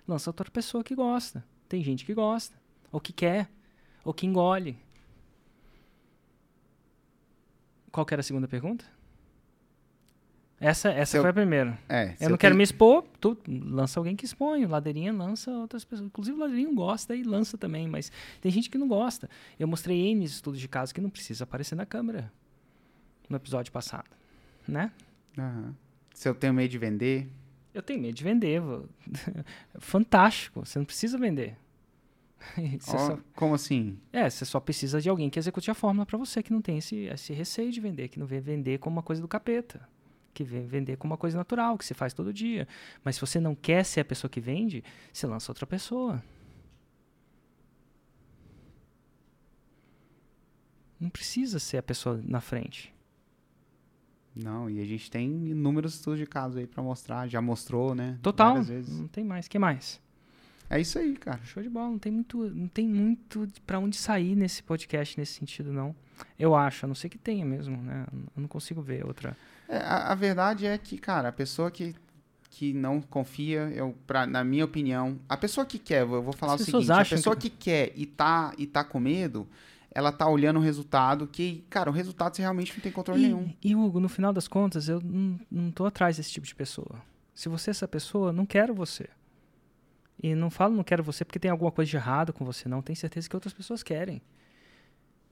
Lança 0.08 0.30
outra 0.30 0.50
pessoa 0.50 0.84
que 0.84 0.96
gosta. 0.96 1.46
Tem 1.70 1.84
gente 1.84 2.06
que 2.06 2.14
gosta, 2.14 2.56
ou 2.92 3.00
que 3.00 3.14
quer, 3.14 3.50
ou 4.04 4.14
que 4.14 4.26
engole. 4.26 4.78
Qual 7.92 8.06
que 8.06 8.14
era 8.14 8.22
a 8.22 8.24
segunda 8.24 8.48
pergunta? 8.48 8.86
Essa, 10.62 10.90
essa 10.92 11.18
eu- 11.18 11.22
foi 11.24 11.32
a 11.32 11.34
primeira. 11.34 11.78
É, 11.90 12.16
Eu 12.22 12.30
não 12.30 12.38
quero 12.38 12.56
me 12.56 12.64
expor, 12.64 13.04
tu 13.20 13.36
lança 13.48 14.00
alguém 14.00 14.16
que 14.16 14.24
expõe. 14.26 14.64
Ladeirinha 14.66 15.12
lança 15.12 15.50
outras 15.52 15.84
pessoas. 15.84 16.06
Inclusive, 16.08 16.38
o 16.38 16.40
Ladeirinho 16.40 16.74
gosta 16.76 17.16
e 17.16 17.24
lança 17.24 17.58
também, 17.58 17.88
mas 17.88 18.12
tem 18.40 18.52
gente 18.52 18.70
que 18.70 18.78
não 18.78 18.88
gosta. 18.88 19.28
Eu 19.60 19.68
mostrei 19.68 19.98
N 20.12 20.24
estudos 20.24 20.60
de 20.60 20.68
caso 20.68 20.94
que 20.94 21.02
não 21.02 21.10
precisa 21.10 21.44
aparecer 21.46 21.74
na 21.76 21.86
câmera 21.86 22.32
no 23.28 23.36
episódio 23.38 23.72
passado, 23.72 24.10
né? 24.68 24.92
Aham. 25.38 25.76
Se 26.14 26.30
eu 26.30 26.36
tenho 26.36 26.54
medo 26.54 26.70
de 26.70 26.78
vender, 26.78 27.28
Eu 27.74 27.82
tenho 27.82 28.00
medo 28.02 28.14
de 28.14 28.24
vender. 28.24 28.62
Fantástico, 29.80 30.66
você 30.66 30.78
não 30.78 30.86
precisa 30.86 31.18
vender. 31.18 31.56
Ó, 32.88 32.98
só- 32.98 33.20
como 33.36 33.54
assim? 33.56 33.98
é, 34.12 34.30
você 34.30 34.46
só 34.46 34.60
precisa 34.60 35.00
de 35.00 35.08
alguém 35.10 35.30
que 35.30 35.38
execute 35.40 35.70
a 35.72 35.74
fórmula 35.74 36.06
para 36.06 36.18
você, 36.18 36.42
que 36.44 36.52
não 36.52 36.62
tem 36.62 36.78
esse, 36.80 36.96
esse 37.06 37.34
receio 37.34 37.72
de 37.72 37.80
vender, 37.80 38.08
que 38.10 38.20
não 38.20 38.26
vê 38.26 38.40
vender 38.40 38.80
como 38.80 38.96
uma 38.98 39.04
coisa 39.04 39.22
do 39.22 39.28
capeta, 39.28 39.88
que 40.34 40.44
vender 40.44 40.98
como 40.98 41.12
uma 41.14 41.18
coisa 41.18 41.38
natural, 41.38 41.78
que 41.78 41.86
se 41.86 41.94
faz 41.94 42.14
todo 42.14 42.34
dia. 42.34 42.68
Mas 43.04 43.16
se 43.16 43.22
você 43.22 43.40
não 43.40 43.56
quer 43.56 43.84
ser 43.84 44.02
a 44.02 44.06
pessoa 44.06 44.30
que 44.30 44.40
vende, 44.40 44.84
você 45.12 45.28
lança 45.28 45.52
outra 45.52 45.66
pessoa. 45.66 46.22
Não 51.00 51.10
precisa 51.10 51.60
ser 51.60 51.78
a 51.78 51.84
pessoa 51.84 52.22
na 52.24 52.40
frente. 52.40 52.94
Não, 54.36 54.70
e 54.70 54.80
a 54.80 54.86
gente 54.86 55.12
tem 55.12 55.50
inúmeros 55.50 55.96
estudos 55.96 56.20
de 56.20 56.26
caso 56.26 56.58
aí 56.60 56.66
pra 56.66 56.82
mostrar, 56.82 57.28
já 57.28 57.42
mostrou, 57.42 57.94
né? 57.94 58.18
Total. 58.22 58.64
Não 58.88 59.08
tem 59.08 59.24
mais. 59.24 59.48
que 59.48 59.60
mais? 59.60 60.00
É 60.70 60.80
isso 60.80 60.98
aí, 60.98 61.18
cara. 61.18 61.42
Show 61.44 61.62
de 61.62 61.70
bola. 61.70 61.90
Não 61.90 62.00
tem 62.00 62.12
muito, 62.14 62.50
não 62.50 62.68
tem 62.68 62.88
muito 62.88 63.46
para 63.68 63.78
onde 63.78 63.98
sair 63.98 64.36
nesse 64.38 64.64
podcast 64.64 65.20
nesse 65.20 65.34
sentido, 65.34 65.74
não. 65.74 65.94
Eu 66.40 66.56
acho, 66.56 66.86
a 66.86 66.88
não 66.88 66.96
ser 66.96 67.10
que 67.10 67.18
tenha 67.18 67.46
mesmo, 67.46 67.76
né? 67.76 68.06
Eu 68.14 68.42
não 68.42 68.48
consigo 68.48 68.82
ver 68.82 69.06
outra. 69.06 69.36
É, 69.72 69.78
a, 69.78 70.12
a 70.12 70.16
verdade 70.16 70.66
é 70.66 70.78
que, 70.78 70.98
cara, 70.98 71.30
a 71.30 71.32
pessoa 71.32 71.72
que, 71.72 71.96
que 72.50 72.74
não 72.74 73.02
confia, 73.02 73.72
eu, 73.74 73.96
pra, 74.06 74.28
na 74.28 74.44
minha 74.44 74.66
opinião, 74.66 75.18
a 75.30 75.38
pessoa 75.38 75.66
que 75.66 75.80
quer, 75.80 76.02
eu 76.02 76.22
vou 76.22 76.34
falar 76.34 76.56
As 76.56 76.62
o 76.62 76.66
seguinte, 76.66 76.92
a 76.92 77.06
pessoa 77.06 77.36
que... 77.38 77.50
quer 77.50 77.94
e 77.96 78.06
tá, 78.06 78.54
e 78.58 78.68
tá 78.68 78.84
com 78.84 79.00
medo, 79.00 79.48
ela 79.90 80.12
tá 80.12 80.28
olhando 80.28 80.60
o 80.60 80.62
resultado, 80.62 81.26
que, 81.26 81.64
cara, 81.70 81.90
o 81.90 81.94
resultado 81.94 82.36
você 82.36 82.42
realmente 82.42 82.74
não 82.74 82.82
tem 82.82 82.92
controle 82.92 83.22
nenhum. 83.22 83.54
E, 83.64 83.72
e, 83.72 83.76
Hugo, 83.76 84.02
no 84.02 84.10
final 84.10 84.34
das 84.34 84.46
contas, 84.46 84.90
eu 84.90 85.00
não, 85.02 85.40
não 85.50 85.72
tô 85.72 85.86
atrás 85.86 86.18
desse 86.18 86.32
tipo 86.32 86.46
de 86.46 86.54
pessoa. 86.54 87.02
Se 87.34 87.48
você 87.48 87.70
é 87.70 87.72
essa 87.72 87.88
pessoa, 87.88 88.34
não 88.34 88.46
quero 88.46 88.76
você. 88.76 89.08
E 90.22 90.36
não 90.36 90.50
falo 90.50 90.76
não 90.76 90.84
quero 90.84 91.02
você 91.02 91.24
porque 91.24 91.40
tem 91.40 91.50
alguma 91.50 91.72
coisa 91.72 91.90
de 91.90 91.96
errado 91.96 92.34
com 92.34 92.44
você, 92.44 92.68
não. 92.68 92.82
Tenho 92.82 92.98
certeza 92.98 93.30
que 93.30 93.36
outras 93.36 93.54
pessoas 93.54 93.82
querem. 93.82 94.22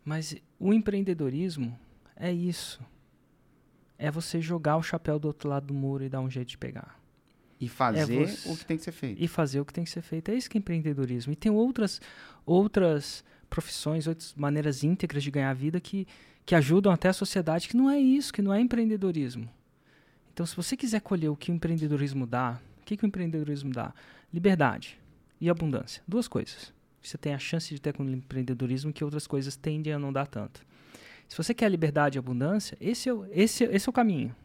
Mas 0.04 0.34
o 0.58 0.74
empreendedorismo 0.74 1.78
é 2.16 2.32
isso. 2.32 2.82
É 4.00 4.10
você 4.10 4.40
jogar 4.42 4.78
o 4.78 4.82
chapéu 4.82 5.20
do 5.20 5.28
outro 5.28 5.48
lado 5.50 5.68
do 5.68 5.74
muro 5.74 6.04
e 6.04 6.10
dar 6.10 6.22
um 6.22 6.30
jeito 6.30 6.48
de 6.50 6.58
pegar. 6.58 6.98
E 7.60 7.68
fazer 7.68 8.28
você- 8.28 8.50
o 8.50 8.56
que 8.58 8.66
tem 8.66 8.78
que 8.78 8.84
ser 8.84 8.92
feito. 8.94 9.22
E 9.22 9.28
fazer 9.28 9.60
o 9.60 9.66
que 9.66 9.74
tem 9.74 9.84
que 9.84 9.90
ser 9.90 10.02
feito. 10.02 10.32
É 10.32 10.36
isso 10.36 10.50
que 10.50 10.58
é 10.58 10.60
empreendedorismo. 10.60 11.34
E 11.34 11.36
tem 11.36 11.52
outras, 11.52 12.00
outras 12.46 13.24
profissões, 13.50 14.08
outras 14.08 14.34
maneiras 14.36 14.84
íntegras 14.84 15.22
de 15.24 15.30
ganhar 15.30 15.54
vida 15.54 15.80
que, 15.82 16.08
que 16.46 16.56
ajudam 16.56 16.92
até 16.92 17.10
a 17.10 17.14
sociedade, 17.14 17.68
que 17.68 17.76
não 17.76 17.90
é 17.90 18.00
isso, 18.00 18.32
que 18.32 18.42
não 18.42 18.54
é 18.54 18.62
empreendedorismo. 18.62 19.50
Então, 20.34 20.46
se 20.46 20.56
você 20.56 20.78
quiser 20.78 21.02
colher 21.02 21.30
o 21.30 21.36
que 21.36 21.52
o 21.52 21.54
empreendedorismo 21.54 22.26
dá, 22.26 22.60
o 22.82 22.86
que, 22.86 22.96
que 22.96 23.04
o 23.04 23.08
empreendedorismo 23.08 23.72
dá? 23.74 23.94
Liberdade 24.34 24.98
e 25.42 25.50
abundância. 25.50 26.02
Duas 26.08 26.28
coisas. 26.28 26.74
Você 27.02 27.18
tem 27.18 27.34
a 27.34 27.40
chance 27.40 27.74
de 27.74 27.82
ter 27.82 27.94
com 27.94 28.04
o 28.04 28.10
empreendedorismo 28.10 28.94
que 28.94 29.04
outras 29.04 29.28
coisas 29.28 29.56
tendem 29.58 29.92
a 29.92 30.00
não 30.00 30.14
dar 30.14 30.28
tanto. 30.28 30.66
Se 31.30 31.38
você 31.38 31.54
quer 31.54 31.70
liberdade 31.70 32.18
e 32.18 32.20
abundância, 32.20 32.78
esse 32.82 33.08
é 33.08 33.14
o, 33.14 33.26
esse, 33.32 33.64
esse 33.64 33.88
é 33.88 33.90
o 33.90 33.94
caminho. 33.94 34.36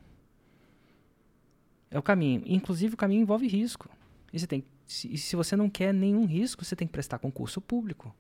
É 1.91 1.99
o 1.99 2.03
caminho. 2.03 2.43
Inclusive, 2.47 2.95
o 2.95 2.97
caminho 2.97 3.23
envolve 3.23 3.49
risco. 3.49 3.89
E, 4.33 4.39
você 4.39 4.47
tem, 4.47 4.63
se, 4.87 5.17
se 5.17 5.35
você 5.35 5.57
não 5.57 5.69
quer 5.71 5.95
nenhum 5.95 6.27
risco, 6.27 6.63
você 6.65 6.77
tem 6.77 6.87
que 6.87 6.93
prestar 6.93 7.19
concurso 7.19 7.61
público. 7.61 8.15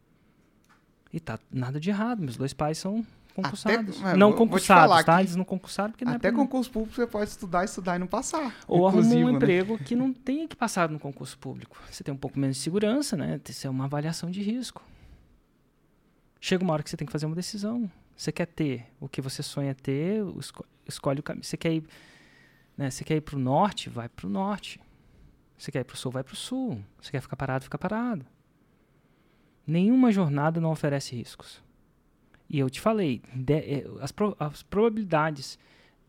E 1.12 1.20
tá 1.20 1.38
nada 1.53 1.79
de 1.79 1.90
errado. 1.90 2.20
Meus 2.22 2.37
dois 2.37 2.53
pais 2.55 2.79
são 2.79 3.05
concursados. 3.35 4.00
não 4.00 4.03
vou- 4.03 4.18
vou 4.18 4.33
te 4.33 4.37
concursados, 4.38 5.05
tá? 5.05 5.20
Eles 5.20 5.37
não 5.37 5.44
concursaram 5.44 5.90
porque 5.92 6.05
não 6.05 6.12
é 6.12 6.16
Até 6.16 6.31
pra- 6.31 6.38
concurso 6.40 6.70
público 6.70 6.94
você 6.94 7.07
pode 7.07 7.29
estudar, 7.31 7.64
estudar 7.64 7.96
e 7.96 7.98
não 7.98 8.07
passar. 8.07 8.55
ou 8.66 8.87
arruma 8.87 9.03
Inclusive, 9.03 9.24
um 9.24 9.29
né? 9.31 9.35
emprego 9.35 9.77
que 9.79 9.94
não 9.94 10.12
tenha 10.12 10.48
que 10.48 10.57
passar 10.57 10.88
no 10.88 10.98
concurso 10.98 11.37
público. 11.38 11.77
Você 11.90 12.03
tem 12.03 12.14
um 12.14 12.16
pouco 12.16 12.38
menos 12.38 12.57
de 12.57 12.62
segurança, 12.62 13.16
né? 13.16 13.38
Isso 13.48 13.66
é 13.66 13.70
uma 13.70 13.85
avaliação 13.85 14.31
de 14.31 14.40
risco. 14.40 14.83
Chega 16.40 16.62
uma 16.64 16.72
hora 16.72 16.83
que 16.83 16.88
você 16.90 16.96
tem 16.96 17.05
que 17.07 17.12
fazer 17.12 17.27
uma 17.27 17.35
decisão. 17.37 17.90
Você 18.16 18.31
quer 18.33 18.46
ter 18.46 18.87
o 19.00 19.09
que 19.09 19.20
você 19.20 19.42
sonha 19.42 19.74
ter, 19.74 20.22
esco- 20.38 20.64
escolhe 20.87 21.20
o 21.20 21.22
caminho. 21.22 21.44
Você 21.44 21.57
quer 21.57 21.72
ir, 21.74 21.85
né? 22.77 22.90
Você 22.90 23.05
quer 23.05 23.16
ir 23.16 23.20
para 23.20 23.37
o 23.37 23.38
norte, 23.38 23.88
vai 23.90 24.09
para 24.09 24.27
o 24.27 24.31
norte. 24.31 24.81
Você 25.59 25.72
quer 25.72 25.81
ir 25.81 25.85
para 25.85 25.94
o 25.94 25.96
sul, 25.96 26.12
vai 26.12 26.22
para 26.24 26.35
o 26.35 26.37
sul. 26.37 26.81
Você 27.00 27.11
quer 27.11 27.20
ficar 27.20 27.37
parado, 27.37 27.64
fica 27.64 27.79
parado. 27.79 28.24
Nenhuma 29.66 30.12
jornada 30.12 30.61
não 30.61 30.70
oferece 30.70 31.16
riscos. 31.16 31.62
E 32.48 32.59
eu 32.59 32.68
te 32.68 32.81
falei, 32.81 33.22
de- 33.35 33.55
eh, 33.55 33.87
as, 34.00 34.12
pro- 34.12 34.37
as 34.38 34.62
probabilidades 34.62 35.59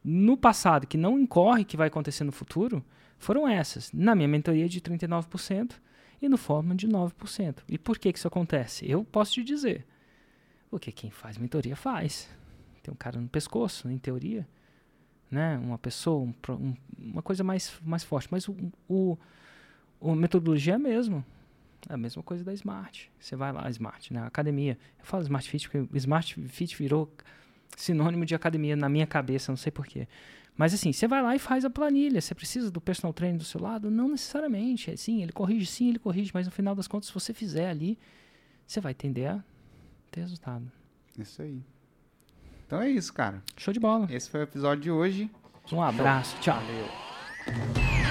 no 0.04 0.36
passado 0.38 0.86
que 0.86 0.98
não 0.98 1.18
incorre 1.18 1.64
que 1.64 1.78
vai 1.78 1.88
acontecer 1.88 2.24
no 2.24 2.32
futuro 2.32 2.84
foram 3.18 3.48
essas. 3.48 3.92
Na 3.94 4.14
minha 4.14 4.28
mentoria 4.28 4.68
de 4.68 4.82
39% 4.82 5.82
e 6.22 6.28
no 6.30 6.38
Fórmula 6.38 6.76
de 6.76 6.88
9%. 6.88 7.64
E 7.68 7.78
por 7.78 7.98
que, 7.98 8.12
que 8.12 8.20
isso 8.20 8.28
acontece? 8.28 8.90
Eu 8.90 9.04
posso 9.06 9.34
te 9.34 9.44
dizer. 9.44 9.86
Porque 10.70 10.92
quem 10.92 11.10
faz 11.12 11.38
mentoria 11.38 11.76
faz. 11.76 12.30
Tem 12.84 12.94
um 12.94 12.98
cara 12.98 13.20
no 13.20 13.28
pescoço, 13.28 13.90
em 13.90 13.98
teoria. 13.98 14.48
Né? 15.30 15.58
Uma 15.58 15.78
pessoa, 15.78 16.24
um 16.24 16.34
um- 16.54 16.76
uma 16.98 17.22
coisa 17.22 17.44
mais, 17.44 17.74
mais 17.84 18.04
forte. 18.04 18.28
Mas 18.32 18.48
o, 18.48 18.56
o, 18.88 19.18
o- 20.00 20.16
metodologia 20.16 20.74
é 20.74 20.76
a 20.76 20.80
mesma. 20.80 21.26
É 21.90 21.94
a 21.94 21.98
mesma 21.98 22.22
coisa 22.24 22.44
da 22.44 22.54
Smart. 22.54 23.12
Você 23.20 23.36
vai 23.36 23.52
lá, 23.52 23.70
Smart, 23.70 24.12
né? 24.14 24.22
Academia. 24.24 24.78
Eu 25.00 25.06
falo 25.06 25.24
Smart 25.24 25.48
Fit 25.50 25.70
porque 25.70 25.98
Smart 25.98 26.48
Fit 26.48 26.76
virou 26.78 27.12
sinônimo 27.78 28.26
de 28.26 28.34
academia 28.36 28.76
na 28.76 28.88
minha 28.90 29.06
cabeça, 29.08 29.52
não 29.52 29.58
sei 29.58 29.72
porquê. 29.72 30.08
Mas 30.58 30.74
assim, 30.74 30.94
você 30.94 31.08
vai 31.08 31.22
lá 31.22 31.36
e 31.36 31.40
faz 31.40 31.66
a 31.66 31.70
planilha. 31.70 32.22
Você 32.22 32.34
precisa 32.34 32.72
do 32.72 32.80
personal 32.80 33.14
trainer 33.14 33.38
do 33.38 33.44
seu 33.44 33.62
lado? 33.62 33.92
Não 33.92 34.08
necessariamente. 34.10 34.90
É, 34.90 34.96
sim, 34.96 35.22
ele 35.22 35.32
corrige, 35.32 35.66
sim, 35.66 35.90
ele 35.90 36.00
corrige. 36.00 36.32
Mas 36.34 36.46
no 36.48 36.52
final 36.52 36.74
das 36.74 36.88
contas, 36.88 37.08
se 37.08 37.14
você 37.14 37.34
fizer 37.34 37.70
ali, 37.70 38.00
você 38.66 38.80
vai 38.80 38.94
tender 38.94 39.30
a 39.32 39.44
ter 40.12 40.22
resultado. 40.22 40.72
Isso 41.18 41.42
aí. 41.42 41.62
Então 42.66 42.82
é 42.82 42.90
isso, 42.90 43.14
cara. 43.14 43.44
Show 43.58 43.74
de 43.74 43.80
bola. 43.80 44.08
Esse 44.10 44.30
foi 44.30 44.42
o 44.42 44.44
episódio 44.44 44.84
de 44.84 44.92
hoje. 44.92 45.30
Um 45.72 45.82
abraço. 45.82 46.36
Tchau. 46.40 46.60
Valeu. 46.60 48.05